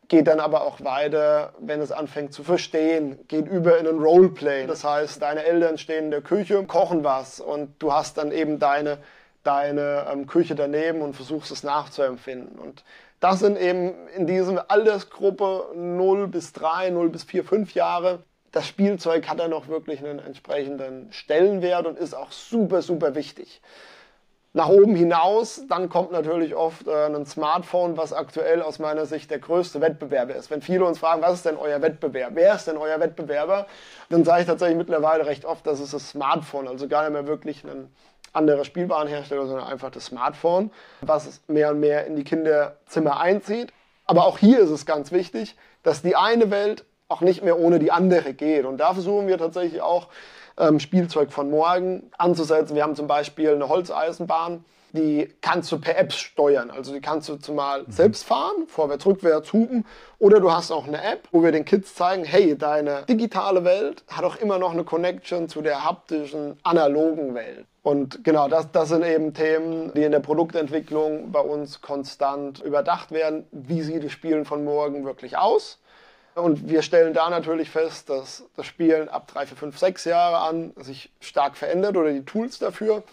geht 0.08 0.26
dann 0.28 0.40
aber 0.40 0.62
auch 0.62 0.82
weiter, 0.82 1.52
wenn 1.58 1.80
es 1.80 1.90
anfängt 1.90 2.32
zu 2.32 2.44
verstehen, 2.44 3.18
geht 3.28 3.48
über 3.48 3.78
in 3.78 3.86
ein 3.86 3.98
Roleplay. 3.98 4.66
Das 4.66 4.84
heißt, 4.84 5.20
deine 5.20 5.44
Eltern 5.44 5.78
stehen 5.78 6.06
in 6.06 6.10
der 6.10 6.22
Küche, 6.22 6.62
kochen 6.64 7.04
was 7.04 7.40
und 7.40 7.74
du 7.80 7.92
hast 7.92 8.18
dann 8.18 8.30
eben 8.30 8.58
deine, 8.58 8.98
deine 9.42 10.06
ähm, 10.10 10.26
Küche 10.26 10.54
daneben 10.54 11.02
und 11.02 11.14
versuchst 11.14 11.50
es 11.50 11.62
nachzuempfinden. 11.62 12.58
Und 12.58 12.84
das 13.20 13.40
sind 13.40 13.58
eben 13.58 13.94
in 14.16 14.26
dieser 14.26 14.70
Altersgruppe 14.70 15.72
0 15.74 16.28
bis 16.28 16.52
3, 16.52 16.90
0 16.90 17.08
bis 17.08 17.24
4, 17.24 17.44
5 17.44 17.74
Jahre. 17.74 18.22
Das 18.52 18.66
Spielzeug 18.66 19.28
hat 19.28 19.38
dann 19.38 19.50
noch 19.50 19.68
wirklich 19.68 20.00
einen 20.00 20.18
entsprechenden 20.18 21.12
Stellenwert 21.12 21.86
und 21.86 21.98
ist 21.98 22.14
auch 22.14 22.32
super, 22.32 22.82
super 22.82 23.14
wichtig 23.14 23.60
nach 24.56 24.70
oben 24.70 24.96
hinaus, 24.96 25.64
dann 25.68 25.90
kommt 25.90 26.12
natürlich 26.12 26.56
oft 26.56 26.88
äh, 26.88 27.06
ein 27.14 27.26
Smartphone, 27.26 27.98
was 27.98 28.14
aktuell 28.14 28.62
aus 28.62 28.78
meiner 28.78 29.04
Sicht 29.04 29.30
der 29.30 29.38
größte 29.38 29.82
Wettbewerber 29.82 30.34
ist. 30.34 30.50
Wenn 30.50 30.62
viele 30.62 30.86
uns 30.86 30.98
fragen, 30.98 31.20
was 31.20 31.34
ist 31.34 31.44
denn 31.44 31.58
euer 31.58 31.82
Wettbewerb? 31.82 32.30
Wer 32.32 32.54
ist 32.54 32.66
denn 32.66 32.78
euer 32.78 32.98
Wettbewerber? 32.98 33.66
Dann 34.08 34.24
sage 34.24 34.40
ich 34.40 34.46
tatsächlich 34.46 34.78
mittlerweile 34.78 35.26
recht 35.26 35.44
oft, 35.44 35.66
das 35.66 35.78
ist 35.78 35.92
das 35.92 36.08
Smartphone. 36.08 36.68
Also 36.68 36.88
gar 36.88 37.02
nicht 37.02 37.12
mehr 37.12 37.26
wirklich 37.26 37.64
ein 37.64 37.90
anderer 38.36 38.64
Spielwarenhersteller, 38.64 39.46
sondern 39.46 39.66
einfach 39.66 39.90
das 39.90 40.06
Smartphone, 40.06 40.70
was 41.00 41.40
mehr 41.48 41.70
und 41.70 41.80
mehr 41.80 42.06
in 42.06 42.16
die 42.16 42.24
Kinderzimmer 42.24 43.20
einzieht. 43.20 43.72
Aber 44.04 44.26
auch 44.26 44.38
hier 44.38 44.60
ist 44.60 44.70
es 44.70 44.86
ganz 44.86 45.10
wichtig, 45.10 45.56
dass 45.82 46.02
die 46.02 46.16
eine 46.16 46.50
Welt 46.50 46.84
auch 47.08 47.20
nicht 47.20 47.42
mehr 47.42 47.58
ohne 47.58 47.78
die 47.78 47.90
andere 47.90 48.34
geht. 48.34 48.64
Und 48.64 48.78
da 48.78 48.92
versuchen 48.92 49.26
wir 49.26 49.38
tatsächlich 49.38 49.80
auch 49.80 50.08
ähm, 50.58 50.80
Spielzeug 50.80 51.32
von 51.32 51.50
morgen 51.50 52.10
anzusetzen. 52.18 52.74
Wir 52.74 52.82
haben 52.82 52.96
zum 52.96 53.06
Beispiel 53.06 53.50
eine 53.50 53.68
Holzeisenbahn, 53.68 54.64
die 54.96 55.32
kannst 55.40 55.70
du 55.70 55.78
per 55.78 55.96
App 55.96 56.12
steuern. 56.12 56.70
Also 56.70 56.92
die 56.92 57.00
kannst 57.00 57.28
du 57.28 57.36
zumal 57.36 57.82
mhm. 57.82 57.92
selbst 57.92 58.24
fahren, 58.24 58.66
vorwärts, 58.66 59.06
rückwärts, 59.06 59.52
hupen. 59.52 59.84
Oder 60.18 60.40
du 60.40 60.50
hast 60.50 60.72
auch 60.72 60.88
eine 60.88 61.02
App, 61.02 61.28
wo 61.30 61.42
wir 61.42 61.52
den 61.52 61.64
Kids 61.64 61.94
zeigen, 61.94 62.24
hey, 62.24 62.56
deine 62.58 63.02
digitale 63.02 63.64
Welt 63.64 64.02
hat 64.08 64.24
auch 64.24 64.36
immer 64.36 64.58
noch 64.58 64.72
eine 64.72 64.84
Connection 64.84 65.48
zu 65.48 65.62
der 65.62 65.84
haptischen, 65.84 66.58
analogen 66.64 67.34
Welt. 67.34 67.66
Und 67.82 68.24
genau, 68.24 68.48
das, 68.48 68.72
das 68.72 68.88
sind 68.88 69.04
eben 69.04 69.32
Themen, 69.32 69.92
die 69.94 70.02
in 70.02 70.10
der 70.10 70.18
Produktentwicklung 70.18 71.30
bei 71.30 71.38
uns 71.38 71.80
konstant 71.82 72.60
überdacht 72.60 73.12
werden. 73.12 73.46
Wie 73.52 73.82
sieht 73.82 74.02
das 74.02 74.10
Spielen 74.10 74.44
von 74.44 74.64
morgen 74.64 75.04
wirklich 75.04 75.38
aus? 75.38 75.78
Und 76.36 76.68
wir 76.68 76.82
stellen 76.82 77.14
da 77.14 77.30
natürlich 77.30 77.70
fest, 77.70 78.10
dass 78.10 78.44
das 78.56 78.66
Spielen 78.66 79.08
ab 79.08 79.26
3, 79.28 79.46
4, 79.46 79.56
5, 79.56 79.78
6 79.78 80.04
Jahre 80.04 80.38
an 80.38 80.72
sich 80.76 81.10
stark 81.20 81.56
verändert 81.56 81.96
oder 81.96 82.12
die 82.12 82.24
Tools 82.24 82.58
dafür. 82.58 83.04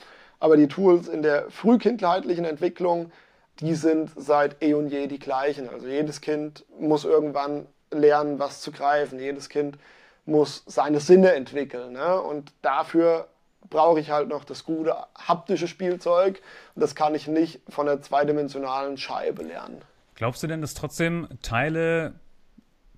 Aber 0.43 0.57
die 0.57 0.67
Tools 0.67 1.07
in 1.07 1.21
der 1.21 1.49
frühkindheitlichen 1.49 2.43
Entwicklung, 2.43 3.13
die 3.61 3.75
sind 3.75 4.11
seit 4.17 4.61
eh 4.61 4.73
und 4.73 4.89
je 4.89 5.07
die 5.07 5.17
gleichen. 5.17 5.69
Also 5.69 5.87
jedes 5.87 6.19
Kind 6.19 6.65
muss 6.77 7.05
irgendwann 7.05 7.65
lernen, 7.91 8.39
was 8.39 8.59
zu 8.59 8.73
greifen. 8.73 9.19
Jedes 9.19 9.47
Kind 9.47 9.77
muss 10.25 10.63
seine 10.65 10.99
Sinne 10.99 11.31
entwickeln. 11.31 11.93
Ne? 11.93 12.19
Und 12.19 12.51
dafür 12.61 13.29
brauche 13.69 14.01
ich 14.01 14.11
halt 14.11 14.27
noch 14.27 14.43
das 14.43 14.65
gute 14.65 14.97
haptische 15.17 15.69
Spielzeug. 15.69 16.41
Und 16.75 16.81
das 16.81 16.93
kann 16.93 17.15
ich 17.15 17.29
nicht 17.29 17.61
von 17.69 17.85
der 17.85 18.01
zweidimensionalen 18.01 18.97
Scheibe 18.97 19.43
lernen. 19.43 19.81
Glaubst 20.15 20.43
du 20.43 20.47
denn, 20.47 20.59
dass 20.59 20.73
trotzdem 20.73 21.29
Teile 21.41 22.15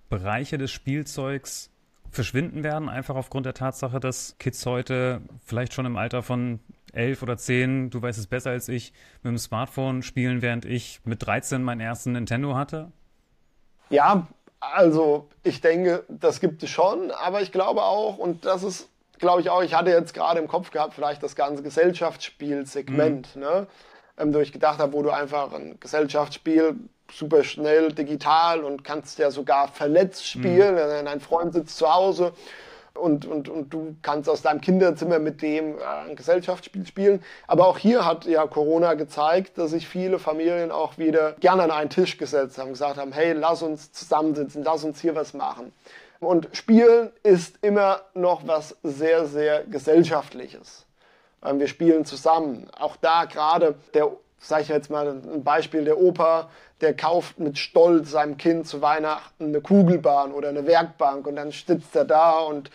Bereiche 0.09 0.57
des 0.57 0.71
Spielzeugs 0.71 1.69
verschwinden 2.09 2.63
werden, 2.63 2.89
einfach 2.89 3.15
aufgrund 3.15 3.45
der 3.45 3.53
Tatsache, 3.53 3.99
dass 3.99 4.35
Kids 4.39 4.65
heute 4.65 5.21
vielleicht 5.45 5.73
schon 5.73 5.85
im 5.85 5.95
Alter 5.95 6.23
von 6.23 6.59
elf 6.95 7.21
oder 7.21 7.37
zehn, 7.37 7.89
du 7.89 8.01
weißt 8.01 8.17
es 8.17 8.27
besser 8.27 8.51
als 8.51 8.67
ich, 8.69 8.93
mit 9.23 9.31
dem 9.31 9.37
Smartphone 9.37 10.03
spielen, 10.03 10.41
während 10.41 10.65
ich 10.65 11.01
mit 11.03 11.25
13 11.25 11.61
meinen 11.63 11.81
ersten 11.81 12.13
Nintendo 12.13 12.55
hatte? 12.55 12.91
Ja, 13.89 14.27
also 14.59 15.29
ich 15.43 15.61
denke, 15.61 16.03
das 16.07 16.39
gibt 16.39 16.63
es 16.63 16.69
schon, 16.69 17.11
aber 17.11 17.41
ich 17.41 17.51
glaube 17.51 17.83
auch, 17.83 18.17
und 18.17 18.45
das 18.45 18.63
ist, 18.63 18.89
glaube 19.19 19.41
ich 19.41 19.49
auch, 19.49 19.61
ich 19.61 19.73
hatte 19.75 19.91
jetzt 19.91 20.13
gerade 20.13 20.39
im 20.39 20.47
Kopf 20.47 20.71
gehabt, 20.71 20.93
vielleicht 20.93 21.21
das 21.23 21.35
ganze 21.35 21.63
Gesellschaftsspielsegment, 21.63 23.35
mhm. 23.35 23.41
ne? 23.41 23.67
Ähm, 24.17 24.33
wo 24.33 24.39
ich 24.39 24.53
gedacht 24.53 24.79
habe, 24.79 24.93
wo 24.93 25.03
du 25.03 25.09
einfach 25.09 25.51
ein 25.51 25.77
Gesellschaftsspiel 25.79 26.75
super 27.11 27.43
schnell 27.43 27.91
digital 27.91 28.63
und 28.63 28.83
kannst 28.83 29.19
ja 29.19 29.29
sogar 29.29 29.67
vernetzt 29.67 30.25
spielen. 30.25 30.75
Mhm. 30.75 31.05
Dein 31.05 31.19
Freund 31.19 31.53
sitzt 31.53 31.77
zu 31.77 31.93
Hause 31.93 32.31
und, 32.95 33.25
und, 33.25 33.49
und 33.49 33.73
du 33.73 33.95
kannst 34.01 34.29
aus 34.29 34.41
deinem 34.41 34.61
Kinderzimmer 34.61 35.19
mit 35.19 35.41
dem 35.41 35.77
äh, 35.77 35.83
ein 36.09 36.15
Gesellschaftsspiel 36.15 36.85
spielen. 36.85 37.23
Aber 37.47 37.67
auch 37.67 37.77
hier 37.77 38.05
hat 38.05 38.25
ja 38.25 38.45
Corona 38.47 38.93
gezeigt, 38.93 39.57
dass 39.57 39.71
sich 39.71 39.87
viele 39.87 40.19
Familien 40.19 40.71
auch 40.71 40.97
wieder 40.97 41.33
gerne 41.33 41.63
an 41.63 41.71
einen 41.71 41.89
Tisch 41.89 42.17
gesetzt 42.17 42.57
haben, 42.57 42.69
gesagt 42.69 42.97
haben, 42.97 43.11
hey, 43.11 43.33
lass 43.33 43.61
uns 43.61 43.91
zusammensitzen, 43.91 44.63
lass 44.63 44.83
uns 44.83 45.01
hier 45.01 45.15
was 45.15 45.33
machen. 45.33 45.73
Und 46.19 46.49
Spielen 46.53 47.11
ist 47.23 47.57
immer 47.61 48.01
noch 48.13 48.47
was 48.47 48.77
sehr, 48.83 49.25
sehr 49.25 49.63
Gesellschaftliches. 49.65 50.85
Ähm, 51.43 51.59
wir 51.59 51.67
spielen 51.67 52.05
zusammen. 52.05 52.67
Auch 52.77 52.95
da 52.95 53.25
gerade 53.25 53.75
der 53.93 54.11
sage 54.47 54.63
ich 54.63 54.69
jetzt 54.69 54.89
mal 54.89 55.07
ein 55.07 55.43
Beispiel, 55.43 55.85
der 55.85 55.99
Opa, 55.99 56.49
der 56.81 56.95
kauft 56.95 57.39
mit 57.39 57.57
Stolz 57.57 58.11
seinem 58.11 58.37
Kind 58.37 58.67
zu 58.67 58.81
Weihnachten 58.81 59.45
eine 59.45 59.61
Kugelbahn 59.61 60.31
oder 60.31 60.49
eine 60.49 60.67
Werkbank 60.67 61.25
und 61.25 61.37
dann 61.37 61.51
sitzt 61.51 61.95
er 61.95 62.05
da 62.05 62.39
und 62.39 62.69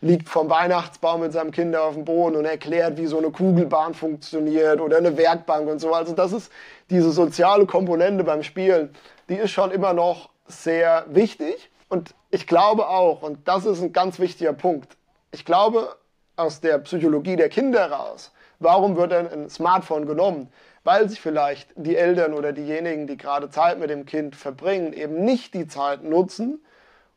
liegt 0.00 0.30
vom 0.30 0.48
Weihnachtsbaum 0.48 1.20
mit 1.20 1.32
seinem 1.32 1.50
Kind 1.50 1.76
auf 1.76 1.94
dem 1.94 2.06
Boden 2.06 2.36
und 2.36 2.46
erklärt, 2.46 2.96
wie 2.96 3.06
so 3.06 3.18
eine 3.18 3.30
Kugelbahn 3.30 3.92
funktioniert 3.92 4.80
oder 4.80 4.96
eine 4.96 5.16
Werkbank 5.18 5.68
und 5.68 5.78
so. 5.78 5.92
Also 5.92 6.14
das 6.14 6.32
ist 6.32 6.50
diese 6.88 7.10
soziale 7.10 7.66
Komponente 7.66 8.24
beim 8.24 8.42
Spielen, 8.42 8.94
die 9.28 9.34
ist 9.34 9.50
schon 9.50 9.70
immer 9.70 9.92
noch 9.92 10.30
sehr 10.46 11.04
wichtig. 11.08 11.70
Und 11.88 12.14
ich 12.30 12.46
glaube 12.46 12.88
auch, 12.88 13.22
und 13.22 13.46
das 13.46 13.66
ist 13.66 13.82
ein 13.82 13.92
ganz 13.92 14.18
wichtiger 14.18 14.52
Punkt, 14.54 14.96
ich 15.32 15.44
glaube 15.44 15.96
aus 16.36 16.60
der 16.60 16.78
Psychologie 16.78 17.36
der 17.36 17.50
Kinder 17.50 17.90
raus, 17.90 18.32
warum 18.58 18.96
wird 18.96 19.12
denn 19.12 19.28
ein 19.28 19.50
Smartphone 19.50 20.06
genommen? 20.06 20.48
Weil 20.84 21.08
sich 21.08 21.20
vielleicht 21.20 21.68
die 21.76 21.96
Eltern 21.96 22.34
oder 22.34 22.52
diejenigen, 22.52 23.06
die 23.06 23.16
gerade 23.16 23.50
Zeit 23.50 23.78
mit 23.78 23.90
dem 23.90 24.06
Kind 24.06 24.36
verbringen, 24.36 24.92
eben 24.92 25.24
nicht 25.24 25.54
die 25.54 25.66
Zeit 25.66 26.02
nutzen, 26.04 26.60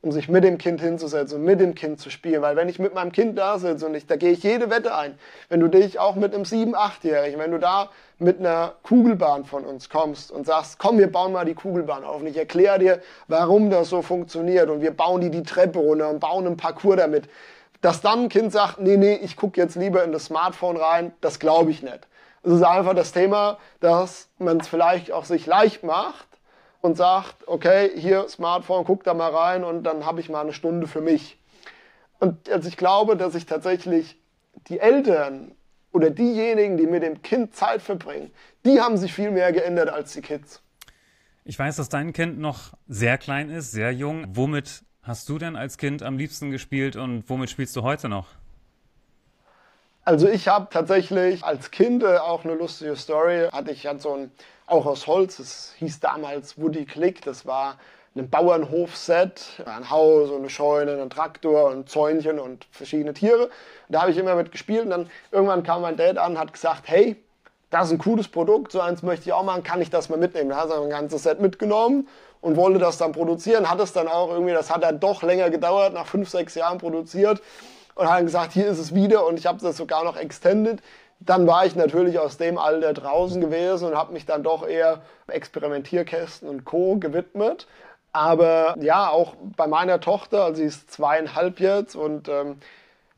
um 0.01 0.11
sich 0.11 0.27
mit 0.27 0.43
dem 0.43 0.57
Kind 0.57 0.81
hinzusetzen 0.81 1.37
und 1.37 1.45
mit 1.45 1.61
dem 1.61 1.75
Kind 1.75 1.99
zu 1.99 2.09
spielen. 2.09 2.41
Weil 2.41 2.57
wenn 2.57 2.67
ich 2.67 2.77
mit 2.77 2.93
meinem 2.93 3.13
Kind 3.13 3.37
da 3.37 3.57
sitze 3.57 3.85
und 3.85 3.95
ich, 3.95 4.05
da 4.05 4.17
gehe 4.17 4.31
ich 4.31 4.43
jede 4.43 4.69
Wette 4.69 4.93
ein, 4.93 5.17
wenn 5.47 5.61
du 5.61 5.69
dich 5.69 5.97
auch 5.97 6.15
mit 6.15 6.35
einem 6.35 6.43
7-, 6.43 6.73
8-Jährigen, 6.73 7.39
wenn 7.39 7.51
du 7.51 7.57
da 7.57 7.89
mit 8.19 8.39
einer 8.39 8.73
Kugelbahn 8.83 9.45
von 9.45 9.63
uns 9.63 9.89
kommst 9.89 10.29
und 10.29 10.45
sagst, 10.45 10.77
komm, 10.77 10.97
wir 10.97 11.09
bauen 11.09 11.31
mal 11.31 11.45
die 11.45 11.53
Kugelbahn 11.53 12.03
auf 12.03 12.19
und 12.19 12.27
ich 12.27 12.37
erkläre 12.37 12.79
dir, 12.79 12.99
warum 13.29 13.69
das 13.69 13.89
so 13.89 14.01
funktioniert 14.01 14.69
und 14.69 14.81
wir 14.81 14.91
bauen 14.91 15.21
die 15.21 15.31
die 15.31 15.43
Treppe 15.43 15.79
runter 15.79 16.09
und 16.09 16.19
bauen 16.19 16.45
einen 16.45 16.57
Parcours 16.57 16.97
damit, 16.97 17.29
dass 17.79 18.01
dann 18.01 18.23
ein 18.23 18.29
Kind 18.29 18.51
sagt, 18.51 18.79
nee, 18.79 18.97
nee, 18.97 19.15
ich 19.15 19.37
gucke 19.37 19.59
jetzt 19.59 19.75
lieber 19.75 20.03
in 20.03 20.11
das 20.11 20.25
Smartphone 20.25 20.75
rein, 20.75 21.13
das 21.21 21.39
glaube 21.39 21.71
ich 21.71 21.81
nicht. 21.81 22.07
Es 22.43 22.51
ist 22.51 22.63
einfach 22.63 22.93
das 22.93 23.13
Thema, 23.13 23.57
dass 23.79 24.29
man 24.37 24.59
es 24.59 24.67
vielleicht 24.67 25.11
auch 25.11 25.25
sich 25.25 25.45
leicht 25.45 25.83
macht 25.83 26.27
und 26.81 26.97
sagt, 26.97 27.47
okay, 27.47 27.91
hier 27.95 28.27
Smartphone, 28.27 28.83
guck 28.83 29.05
da 29.05 29.13
mal 29.13 29.33
rein 29.33 29.63
und 29.63 29.83
dann 29.83 30.05
habe 30.05 30.19
ich 30.19 30.29
mal 30.29 30.41
eine 30.41 30.51
Stunde 30.51 30.87
für 30.87 30.99
mich. 30.99 31.39
Und 32.19 32.49
also 32.49 32.67
ich 32.67 32.75
glaube, 32.75 33.15
dass 33.15 33.33
sich 33.33 33.45
tatsächlich 33.45 34.17
die 34.67 34.79
Eltern 34.79 35.55
oder 35.93 36.09
diejenigen, 36.09 36.75
die 36.77 36.85
mit 36.87 37.01
dem 37.03 37.21
Kind 37.21 37.55
Zeit 37.55 37.81
verbringen, 37.81 38.31
die 38.65 38.81
haben 38.81 38.97
sich 38.97 39.13
viel 39.13 39.31
mehr 39.31 39.53
geändert 39.53 39.89
als 39.89 40.13
die 40.13 40.21
Kids. 40.21 40.61
Ich 41.45 41.57
weiß, 41.57 41.77
dass 41.77 41.89
dein 41.89 42.11
Kind 42.13 42.39
noch 42.39 42.73
sehr 42.87 43.17
klein 43.17 43.49
ist, 43.49 43.71
sehr 43.71 43.91
jung. 43.91 44.25
Womit 44.29 44.83
hast 45.01 45.29
du 45.29 45.37
denn 45.37 45.55
als 45.55 45.77
Kind 45.77 46.03
am 46.03 46.17
liebsten 46.17 46.51
gespielt 46.51 46.95
und 46.95 47.29
womit 47.29 47.49
spielst 47.49 47.75
du 47.75 47.83
heute 47.83 48.09
noch? 48.09 48.27
Also 50.05 50.27
ich 50.27 50.49
habe 50.49 50.67
tatsächlich 50.69 51.45
als 51.45 51.71
Kind 51.71 52.03
äh, 52.03 52.17
auch 52.17 52.43
eine 52.43 52.55
lustige 52.55 52.95
Story. 52.97 53.47
Hatte 53.53 53.71
ich 53.71 53.87
halt 53.87 54.01
so 54.01 54.13
ein, 54.13 54.31
auch 54.67 54.85
aus 54.85 55.07
Holz, 55.07 55.39
es 55.39 55.73
hieß 55.77 56.01
damals 56.01 56.59
Woody 56.59 56.85
Click, 56.85 57.21
das 57.21 57.45
war 57.45 57.77
ein 58.15 58.29
Bauernhof-Set, 58.29 59.63
ein 59.65 59.89
Haus, 59.89 60.29
eine 60.29 60.49
Scheune, 60.49 61.01
ein 61.01 61.09
Traktor, 61.09 61.71
ein 61.71 61.87
Zäunchen 61.87 62.37
und 62.37 62.67
verschiedene 62.71 63.13
Tiere. 63.13 63.49
Da 63.87 64.01
habe 64.01 64.11
ich 64.11 64.17
immer 64.17 64.35
mit 64.35 64.51
gespielt 64.51 64.83
und 64.83 64.89
dann 64.89 65.09
irgendwann 65.31 65.63
kam 65.63 65.81
mein 65.81 65.95
Dad 65.95 66.17
an 66.17 66.33
und 66.33 66.39
hat 66.39 66.51
gesagt, 66.51 66.83
hey, 66.85 67.15
das 67.69 67.87
ist 67.87 67.93
ein 67.93 67.97
cooles 67.97 68.27
Produkt, 68.27 68.73
so 68.73 68.81
eins 68.81 69.03
möchte 69.03 69.25
ich 69.29 69.33
auch 69.33 69.43
machen, 69.43 69.63
kann 69.63 69.81
ich 69.81 69.89
das 69.89 70.09
mal 70.09 70.19
mitnehmen? 70.19 70.49
Da 70.49 70.57
hat 70.57 70.69
er 70.69 70.81
ein 70.81 70.89
ganzes 70.89 71.23
Set 71.23 71.39
mitgenommen 71.39 72.09
und 72.41 72.57
wollte 72.57 72.77
das 72.77 72.97
dann 72.97 73.13
produzieren, 73.13 73.69
hat 73.69 73.79
es 73.79 73.93
dann 73.93 74.09
auch 74.09 74.29
irgendwie, 74.29 74.53
das 74.53 74.69
hat 74.69 74.83
dann 74.83 74.99
doch 74.99 75.23
länger 75.23 75.49
gedauert, 75.49 75.93
nach 75.93 76.05
fünf, 76.05 76.29
sechs 76.29 76.55
Jahren 76.55 76.77
produziert 76.77 77.41
und 77.95 78.09
haben 78.09 78.25
gesagt, 78.25 78.53
hier 78.53 78.67
ist 78.67 78.79
es 78.79 78.93
wieder 78.93 79.25
und 79.25 79.39
ich 79.39 79.45
habe 79.45 79.59
das 79.59 79.77
sogar 79.77 80.03
noch 80.03 80.17
extended. 80.17 80.81
Dann 81.19 81.47
war 81.47 81.65
ich 81.65 81.75
natürlich 81.75 82.19
aus 82.19 82.37
dem 82.37 82.57
Alter 82.57 82.93
draußen 82.93 83.39
gewesen 83.39 83.89
und 83.89 83.95
habe 83.95 84.13
mich 84.13 84.25
dann 84.25 84.43
doch 84.43 84.67
eher 84.67 85.01
Experimentierkästen 85.27 86.49
und 86.49 86.65
Co. 86.65 86.97
gewidmet. 86.97 87.67
Aber 88.11 88.75
ja, 88.79 89.09
auch 89.09 89.35
bei 89.57 89.67
meiner 89.67 89.99
Tochter, 89.99 90.43
also 90.45 90.57
sie 90.61 90.67
ist 90.67 90.91
zweieinhalb 90.91 91.59
jetzt 91.59 91.95
und 91.95 92.29
ähm, 92.29 92.57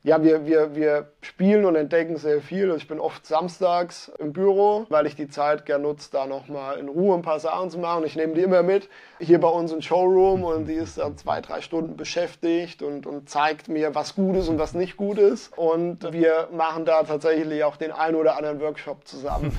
ja, 0.06 0.22
wir, 0.22 0.46
wir, 0.46 0.76
wir 0.76 1.10
spielen 1.20 1.64
und 1.64 1.74
entdecken 1.74 2.16
sehr 2.16 2.40
viel. 2.40 2.72
Ich 2.76 2.86
bin 2.86 3.00
oft 3.00 3.26
samstags 3.26 4.08
im 4.20 4.32
Büro, 4.32 4.86
weil 4.88 5.04
ich 5.04 5.16
die 5.16 5.26
Zeit 5.26 5.66
gerne 5.66 5.82
nutze, 5.82 6.12
da 6.12 6.26
nochmal 6.26 6.78
in 6.78 6.88
Ruhe 6.88 7.16
ein 7.16 7.22
paar 7.22 7.40
Sachen 7.40 7.70
zu 7.70 7.80
machen. 7.80 8.04
Ich 8.04 8.14
nehme 8.14 8.34
die 8.34 8.42
immer 8.42 8.62
mit 8.62 8.88
hier 9.18 9.40
bei 9.40 9.48
uns 9.48 9.72
im 9.72 9.82
Showroom 9.82 10.44
und 10.44 10.68
die 10.68 10.74
ist 10.74 10.98
dann 10.98 11.16
zwei, 11.16 11.40
drei 11.40 11.60
Stunden 11.60 11.96
beschäftigt 11.96 12.82
und, 12.82 13.04
und 13.04 13.28
zeigt 13.28 13.66
mir, 13.66 13.96
was 13.96 14.14
gut 14.14 14.36
ist 14.36 14.48
und 14.48 14.60
was 14.60 14.74
nicht 14.74 14.96
gut 14.96 15.18
ist. 15.18 15.58
Und 15.58 16.12
wir 16.12 16.50
machen 16.52 16.84
da 16.84 17.02
tatsächlich 17.02 17.64
auch 17.64 17.76
den 17.76 17.90
einen 17.90 18.14
oder 18.14 18.36
anderen 18.36 18.60
Workshop 18.60 19.08
zusammen, 19.08 19.58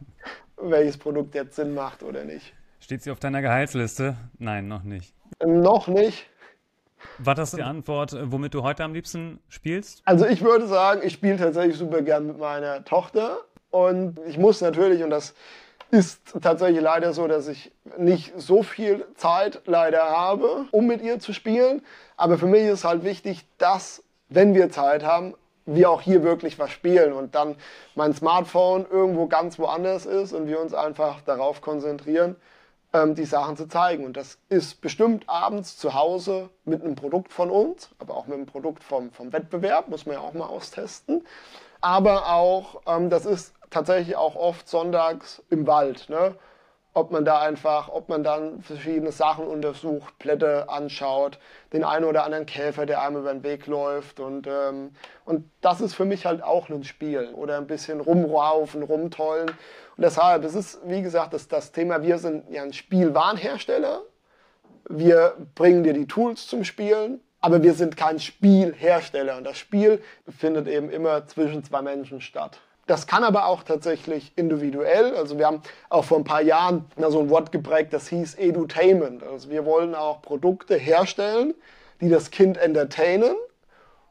welches 0.56 0.98
Produkt 0.98 1.36
jetzt 1.36 1.54
Sinn 1.54 1.74
macht 1.74 2.02
oder 2.02 2.24
nicht. 2.24 2.54
Steht 2.80 3.04
sie 3.04 3.12
auf 3.12 3.20
deiner 3.20 3.40
Gehaltsliste? 3.40 4.16
Nein, 4.40 4.66
noch 4.66 4.82
nicht. 4.82 5.14
Noch 5.44 5.86
nicht. 5.86 6.28
War 7.18 7.34
das 7.34 7.52
die 7.52 7.62
Antwort, 7.62 8.12
äh, 8.12 8.30
womit 8.30 8.54
du 8.54 8.62
heute 8.62 8.84
am 8.84 8.94
liebsten 8.94 9.40
spielst? 9.48 10.02
Also 10.04 10.26
ich 10.26 10.42
würde 10.42 10.66
sagen, 10.66 11.00
ich 11.04 11.14
spiele 11.14 11.36
tatsächlich 11.36 11.76
super 11.76 12.02
gern 12.02 12.26
mit 12.26 12.38
meiner 12.38 12.84
Tochter. 12.84 13.38
Und 13.70 14.18
ich 14.26 14.38
muss 14.38 14.60
natürlich, 14.60 15.02
und 15.02 15.10
das 15.10 15.34
ist 15.90 16.20
tatsächlich 16.42 16.82
leider 16.82 17.12
so, 17.12 17.26
dass 17.26 17.48
ich 17.48 17.72
nicht 17.96 18.32
so 18.36 18.62
viel 18.62 19.06
Zeit 19.14 19.62
leider 19.66 20.02
habe, 20.02 20.64
um 20.70 20.86
mit 20.86 21.02
ihr 21.02 21.20
zu 21.20 21.32
spielen. 21.32 21.82
Aber 22.16 22.38
für 22.38 22.46
mich 22.46 22.62
ist 22.62 22.84
halt 22.84 23.04
wichtig, 23.04 23.46
dass, 23.58 24.02
wenn 24.28 24.54
wir 24.54 24.70
Zeit 24.70 25.04
haben, 25.04 25.34
wir 25.66 25.90
auch 25.90 26.00
hier 26.00 26.22
wirklich 26.22 26.58
was 26.58 26.70
spielen 26.70 27.12
und 27.12 27.34
dann 27.34 27.56
mein 27.96 28.14
Smartphone 28.14 28.86
irgendwo 28.88 29.26
ganz 29.26 29.58
woanders 29.58 30.06
ist 30.06 30.32
und 30.32 30.46
wir 30.46 30.60
uns 30.60 30.74
einfach 30.74 31.20
darauf 31.22 31.60
konzentrieren, 31.60 32.36
ähm, 32.96 33.14
die 33.14 33.24
Sachen 33.24 33.56
zu 33.56 33.68
zeigen. 33.68 34.04
Und 34.04 34.16
das 34.16 34.38
ist 34.48 34.80
bestimmt 34.80 35.28
abends 35.28 35.76
zu 35.76 35.94
Hause 35.94 36.50
mit 36.64 36.82
einem 36.82 36.94
Produkt 36.94 37.32
von 37.32 37.50
uns, 37.50 37.90
aber 37.98 38.16
auch 38.16 38.26
mit 38.26 38.36
einem 38.36 38.46
Produkt 38.46 38.82
vom, 38.82 39.10
vom 39.12 39.32
Wettbewerb, 39.32 39.88
muss 39.88 40.06
man 40.06 40.16
ja 40.16 40.20
auch 40.20 40.32
mal 40.32 40.46
austesten. 40.46 41.24
Aber 41.80 42.32
auch, 42.32 42.82
ähm, 42.86 43.10
das 43.10 43.26
ist 43.26 43.54
tatsächlich 43.70 44.16
auch 44.16 44.36
oft 44.36 44.68
sonntags 44.68 45.42
im 45.50 45.66
Wald. 45.66 46.08
Ne? 46.08 46.36
ob 46.96 47.10
man 47.10 47.26
da 47.26 47.42
einfach, 47.42 47.90
ob 47.90 48.08
man 48.08 48.24
dann 48.24 48.62
verschiedene 48.62 49.12
Sachen 49.12 49.46
untersucht, 49.46 50.18
Blätter 50.18 50.70
anschaut, 50.70 51.38
den 51.74 51.84
einen 51.84 52.06
oder 52.06 52.24
anderen 52.24 52.46
Käfer, 52.46 52.86
der 52.86 53.02
einem 53.02 53.18
über 53.18 53.34
den 53.34 53.42
Weg 53.42 53.66
läuft 53.66 54.18
und, 54.18 54.46
ähm, 54.46 54.92
und 55.26 55.44
das 55.60 55.82
ist 55.82 55.92
für 55.92 56.06
mich 56.06 56.24
halt 56.24 56.42
auch 56.42 56.70
ein 56.70 56.84
Spiel 56.84 57.34
oder 57.34 57.58
ein 57.58 57.66
bisschen 57.66 58.00
rumraufen, 58.00 58.82
rumtollen 58.82 59.50
und 59.96 60.02
deshalb, 60.02 60.44
es 60.44 60.54
ist, 60.54 60.78
wie 60.84 61.02
gesagt, 61.02 61.32
das, 61.32 61.48
das 61.48 61.72
Thema, 61.72 62.02
wir 62.02 62.18
sind 62.18 62.50
ja 62.50 62.62
ein 62.62 62.72
Spielwarenhersteller, 62.72 64.02
wir 64.88 65.34
bringen 65.54 65.82
dir 65.82 65.94
die 65.94 66.06
Tools 66.06 66.46
zum 66.46 66.64
Spielen, 66.64 67.20
aber 67.40 67.62
wir 67.62 67.74
sind 67.74 67.96
kein 67.96 68.18
Spielhersteller 68.18 69.36
und 69.36 69.44
das 69.44 69.58
Spiel 69.58 70.02
findet 70.28 70.68
eben 70.68 70.90
immer 70.90 71.26
zwischen 71.26 71.64
zwei 71.64 71.82
Menschen 71.82 72.20
statt. 72.20 72.60
Das 72.86 73.06
kann 73.06 73.24
aber 73.24 73.46
auch 73.46 73.64
tatsächlich 73.64 74.32
individuell. 74.36 75.16
Also 75.16 75.38
wir 75.38 75.46
haben 75.46 75.62
auch 75.88 76.04
vor 76.04 76.18
ein 76.18 76.24
paar 76.24 76.42
Jahren 76.42 76.84
so 77.08 77.20
ein 77.20 77.30
Wort 77.30 77.50
geprägt, 77.50 77.92
das 77.92 78.08
hieß 78.08 78.36
Edutainment. 78.36 79.24
Also 79.24 79.50
wir 79.50 79.64
wollen 79.64 79.94
auch 79.94 80.22
Produkte 80.22 80.76
herstellen, 80.76 81.54
die 82.00 82.08
das 82.08 82.30
Kind 82.30 82.58
entertainen 82.58 83.34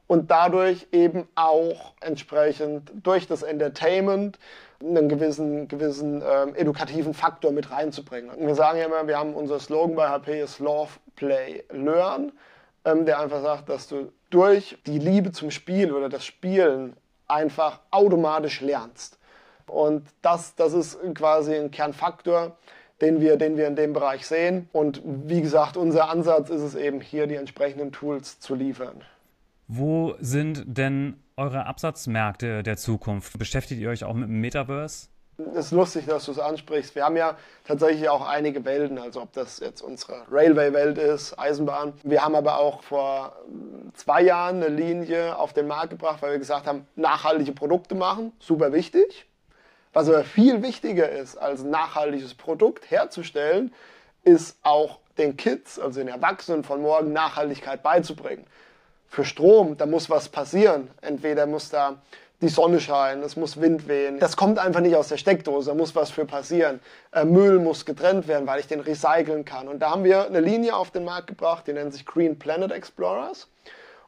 und 0.08 0.30
dadurch 0.30 0.88
eben 0.92 1.28
auch 1.36 1.94
entsprechend 2.02 2.92
durch 3.04 3.28
das 3.28 3.44
Entertainment 3.44 4.40
einen 4.82 5.10
gewissen, 5.10 5.68
gewissen 5.68 6.22
ähm, 6.22 6.56
edukativen 6.56 7.14
Faktor 7.14 7.52
mit 7.52 7.72
reinzubringen. 7.72 8.30
Und 8.32 8.48
wir 8.48 8.56
sagen 8.56 8.80
ja 8.80 8.86
immer, 8.86 9.08
wir 9.08 9.18
haben 9.18 9.34
unser 9.34 9.60
Slogan 9.60 9.96
bei 9.96 10.08
HP 10.08 10.42
ist 10.42 10.60
Love, 10.60 10.92
Play, 11.16 11.64
Learn, 11.72 12.32
ähm, 12.84 13.06
der 13.06 13.20
einfach 13.20 13.42
sagt, 13.42 13.70
dass 13.70 13.88
du 13.88 14.12
durch 14.30 14.78
die 14.86 15.00
Liebe 15.00 15.32
zum 15.32 15.52
Spiel 15.52 15.94
oder 15.94 16.10
das 16.10 16.26
Spielen 16.26 16.96
einfach 17.28 17.80
automatisch 17.92 18.62
lernst. 18.62 19.18
Und 19.68 20.08
das, 20.22 20.56
das 20.56 20.74
ist 20.74 21.00
quasi 21.16 21.56
ein 21.56 21.72
Kernfaktor, 21.72 22.58
den 23.02 23.20
wir, 23.20 23.38
den 23.38 23.58
wir 23.58 23.68
in 23.68 23.76
dem 23.76 23.94
Bereich 23.94 24.28
sehen. 24.28 24.70
Und 24.72 25.02
wie 25.04 25.42
gesagt, 25.42 25.78
unser 25.78 26.10
Ansatz 26.10 26.50
ist 26.50 26.62
es 26.62 26.76
eben 26.76 27.02
hier, 27.02 27.28
die 27.28 27.36
entsprechenden 27.36 27.92
Tools 27.92 28.40
zu 28.40 28.56
liefern. 28.56 29.02
Wo 29.68 30.16
sind 30.20 30.64
denn 30.66 31.20
eure 31.38 31.66
Absatzmärkte 31.66 32.64
der 32.64 32.78
Zukunft? 32.78 33.38
Beschäftigt 33.38 33.82
ihr 33.82 33.90
euch 33.90 34.04
auch 34.04 34.14
mit 34.14 34.30
dem 34.30 34.40
Metaverse? 34.40 35.10
Es 35.54 35.66
ist 35.66 35.72
lustig, 35.72 36.06
dass 36.06 36.26
du 36.26 36.32
es 36.32 36.40
ansprichst. 36.40 36.96
Wir 36.96 37.04
haben 37.04 37.18
ja 37.18 37.38
tatsächlich 37.66 38.08
auch 38.08 38.26
einige 38.26 38.64
Welten, 38.64 38.98
also 38.98 39.22
ob 39.22 39.34
das 39.34 39.60
jetzt 39.60 39.82
unsere 39.82 40.24
Railway-Welt 40.32 40.98
ist, 40.98 41.38
Eisenbahn. 41.38 41.92
Wir 42.04 42.24
haben 42.24 42.36
aber 42.36 42.58
auch 42.58 42.84
vor 42.84 43.36
zwei 43.96 44.22
Jahren 44.22 44.64
eine 44.64 44.70
Linie 44.70 45.38
auf 45.38 45.52
den 45.52 45.68
Markt 45.68 45.90
gebracht, 45.90 46.22
weil 46.22 46.32
wir 46.32 46.40
gesagt 46.40 46.68
haben, 46.68 46.88
nachhaltige 46.96 47.52
Produkte 47.52 47.96
machen, 47.96 48.32
super 48.40 48.72
wichtig. 48.72 49.26
Was 49.92 50.08
aber 50.08 50.24
viel 50.24 50.62
wichtiger 50.62 51.10
ist, 51.10 51.36
als 51.36 51.64
ein 51.64 51.70
nachhaltiges 51.70 52.34
Produkt 52.34 52.90
herzustellen, 52.90 53.74
ist 54.24 54.58
auch 54.64 55.00
den 55.18 55.36
Kids, 55.36 55.80
also 55.80 56.00
den 56.00 56.08
Erwachsenen 56.08 56.64
von 56.64 56.82
morgen, 56.82 57.12
Nachhaltigkeit 57.12 57.84
beizubringen. 57.84 58.46
Für 59.08 59.26
Strom, 59.26 59.78
da 59.78 59.86
muss 59.86 60.10
was 60.10 60.30
passieren. 60.30 60.90
Entweder 61.02 61.46
muss 61.46 61.70
da 61.70 61.98
die 62.42 62.50
Sonne 62.50 62.80
scheinen, 62.80 63.24
es 63.24 63.36
muss 63.36 63.60
Wind 63.60 63.88
wehen. 63.88 64.20
Das 64.20 64.36
kommt 64.36 64.60
einfach 64.60 64.82
nicht 64.82 64.96
aus 64.96 65.08
der 65.08 65.18
Steckdose, 65.18 65.70
da 65.70 65.76
muss 65.76 65.96
was 65.96 66.12
für 66.12 66.26
passieren. 66.26 66.80
Äh, 67.12 67.26
Müll 67.26 67.60
muss 67.60 67.86
getrennt 67.86 68.28
werden, 68.28 68.46
weil 68.46 68.60
ich 68.60 68.68
den 68.68 68.82
recyceln 68.82 69.46
kann. 69.46 69.68
Und 69.68 69.80
da 69.80 69.92
haben 69.92 70.04
wir 70.04 70.26
eine 70.26 70.42
Linie 70.42 70.76
auf 70.76 70.92
den 70.92 71.06
Markt 71.06 71.28
gebracht, 71.28 71.66
die 71.68 71.74
nennt 71.74 71.94
sich 71.94 72.06
Green 72.06 72.38
Planet 72.38 72.72
Explorers. 72.72 73.48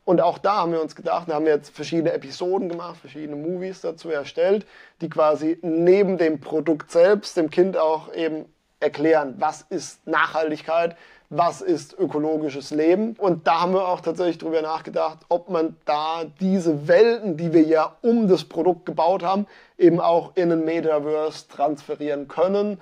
Und 0.04 0.22
auch 0.22 0.38
da 0.38 0.58
haben 0.58 0.72
wir 0.72 0.82
uns 0.82 0.96
gedacht, 0.96 1.28
da 1.28 1.34
haben 1.34 1.46
wir 1.46 1.54
jetzt 1.54 1.76
verschiedene 1.76 2.14
Episoden 2.14 2.70
gemacht, 2.70 2.98
verschiedene 2.98 3.36
Movies 3.36 3.82
dazu 3.82 4.10
erstellt, 4.10 4.66
die 5.02 5.10
quasi 5.10 5.58
neben 5.62 6.18
dem 6.18 6.40
Produkt 6.40 6.92
selbst 6.92 7.36
dem 7.36 7.50
Kind 7.50 7.76
auch 7.76 8.14
eben 8.14 8.46
erklären, 8.80 9.36
was 9.38 9.66
ist 9.70 10.06
Nachhaltigkeit, 10.08 10.96
was 11.30 11.62
ist 11.62 11.98
ökologisches 11.98 12.72
Leben. 12.72 13.16
Und 13.18 13.48
da 13.48 13.62
haben 13.62 13.74
wir 13.74 13.88
auch 13.88 14.02
tatsächlich 14.02 14.38
darüber 14.38 14.62
nachgedacht, 14.62 15.20
ob 15.30 15.50
man 15.50 15.76
da 15.86 16.24
diese 16.40 16.88
Welten, 16.88 17.38
die 17.38 17.52
wir 17.52 17.64
ja 17.64 17.96
um 18.02 18.28
das 18.28 18.46
Produkt 18.46 18.86
gebaut 18.86 19.24
haben, 19.24 19.46
eben 19.78 20.00
auch 20.00 20.32
in 20.36 20.52
ein 20.52 20.64
Metaverse 20.64 21.48
transferieren 21.50 22.28
können. 22.28 22.80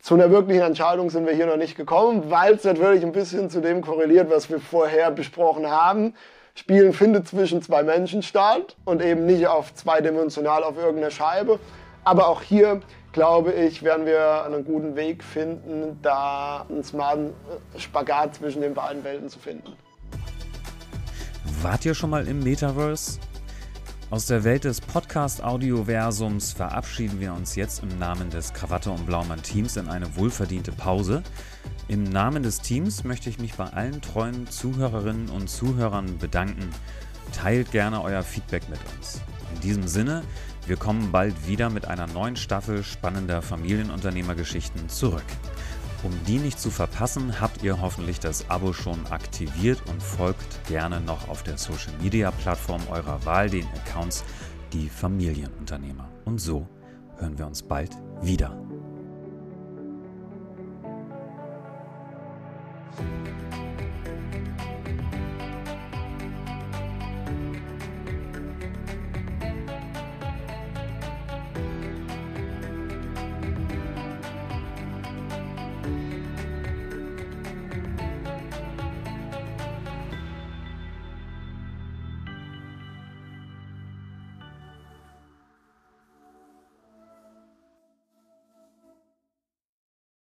Zu 0.00 0.14
einer 0.14 0.30
wirklichen 0.30 0.62
Entscheidung 0.62 1.10
sind 1.10 1.26
wir 1.26 1.32
hier 1.32 1.46
noch 1.46 1.56
nicht 1.56 1.76
gekommen, 1.76 2.30
weil 2.30 2.54
es 2.54 2.64
natürlich 2.64 3.04
ein 3.04 3.12
bisschen 3.12 3.48
zu 3.50 3.60
dem 3.60 3.80
korreliert, 3.80 4.30
was 4.30 4.50
wir 4.50 4.60
vorher 4.60 5.10
besprochen 5.10 5.70
haben. 5.70 6.14
Spielen 6.54 6.92
findet 6.92 7.26
zwischen 7.26 7.62
zwei 7.62 7.82
Menschen 7.82 8.22
statt 8.22 8.76
und 8.84 9.02
eben 9.02 9.26
nicht 9.26 9.48
auf 9.48 9.74
zweidimensional 9.74 10.62
auf 10.62 10.76
irgendeiner 10.76 11.10
Scheibe. 11.10 11.58
Aber 12.04 12.28
auch 12.28 12.42
hier 12.42 12.82
glaube 13.14 13.52
ich, 13.52 13.82
werden 13.82 14.04
wir 14.04 14.44
einen 14.44 14.64
guten 14.64 14.96
Weg 14.96 15.24
finden, 15.24 15.98
da 16.02 16.66
einen 16.68 16.82
smarten 16.82 17.32
Spagat 17.78 18.34
zwischen 18.34 18.60
den 18.60 18.74
beiden 18.74 19.02
Welten 19.04 19.28
zu 19.30 19.38
finden. 19.38 19.72
Wart 21.62 21.84
ihr 21.86 21.94
schon 21.94 22.10
mal 22.10 22.26
im 22.26 22.40
Metaverse? 22.40 23.18
Aus 24.10 24.26
der 24.26 24.44
Welt 24.44 24.64
des 24.64 24.80
Podcast-Audioversums 24.80 26.52
verabschieden 26.52 27.20
wir 27.20 27.32
uns 27.32 27.56
jetzt 27.56 27.82
im 27.82 27.98
Namen 27.98 28.30
des 28.30 28.52
Krawatte 28.52 28.90
und 28.90 29.06
Blaumann 29.06 29.42
Teams 29.42 29.76
in 29.76 29.88
eine 29.88 30.16
wohlverdiente 30.16 30.72
Pause. 30.72 31.22
Im 31.86 32.02
Namen 32.02 32.42
des 32.42 32.60
Teams 32.60 33.04
möchte 33.04 33.30
ich 33.30 33.38
mich 33.38 33.54
bei 33.54 33.66
allen 33.66 34.02
treuen 34.02 34.48
Zuhörerinnen 34.48 35.30
und 35.30 35.48
Zuhörern 35.48 36.18
bedanken. 36.18 36.68
Teilt 37.32 37.70
gerne 37.70 38.02
euer 38.02 38.22
Feedback 38.22 38.68
mit 38.68 38.80
uns. 38.96 39.20
In 39.54 39.60
diesem 39.60 39.86
Sinne, 39.86 40.22
wir 40.66 40.76
kommen 40.76 41.12
bald 41.12 41.46
wieder 41.46 41.68
mit 41.68 41.86
einer 41.86 42.06
neuen 42.06 42.36
Staffel 42.36 42.82
spannender 42.82 43.42
Familienunternehmergeschichten 43.42 44.88
zurück. 44.88 45.24
Um 46.02 46.12
die 46.26 46.38
nicht 46.38 46.58
zu 46.58 46.70
verpassen, 46.70 47.40
habt 47.40 47.62
ihr 47.62 47.80
hoffentlich 47.80 48.20
das 48.20 48.50
Abo 48.50 48.72
schon 48.72 49.06
aktiviert 49.06 49.82
und 49.88 50.02
folgt 50.02 50.66
gerne 50.66 51.00
noch 51.00 51.28
auf 51.28 51.42
der 51.42 51.58
Social 51.58 51.92
Media 52.02 52.30
Plattform 52.30 52.82
eurer 52.90 53.24
Wahl 53.24 53.48
den 53.48 53.66
Accounts 53.68 54.24
Die 54.72 54.88
Familienunternehmer. 54.88 56.08
Und 56.24 56.40
so 56.40 56.68
hören 57.18 57.38
wir 57.38 57.46
uns 57.46 57.62
bald 57.62 57.90
wieder. 58.22 58.63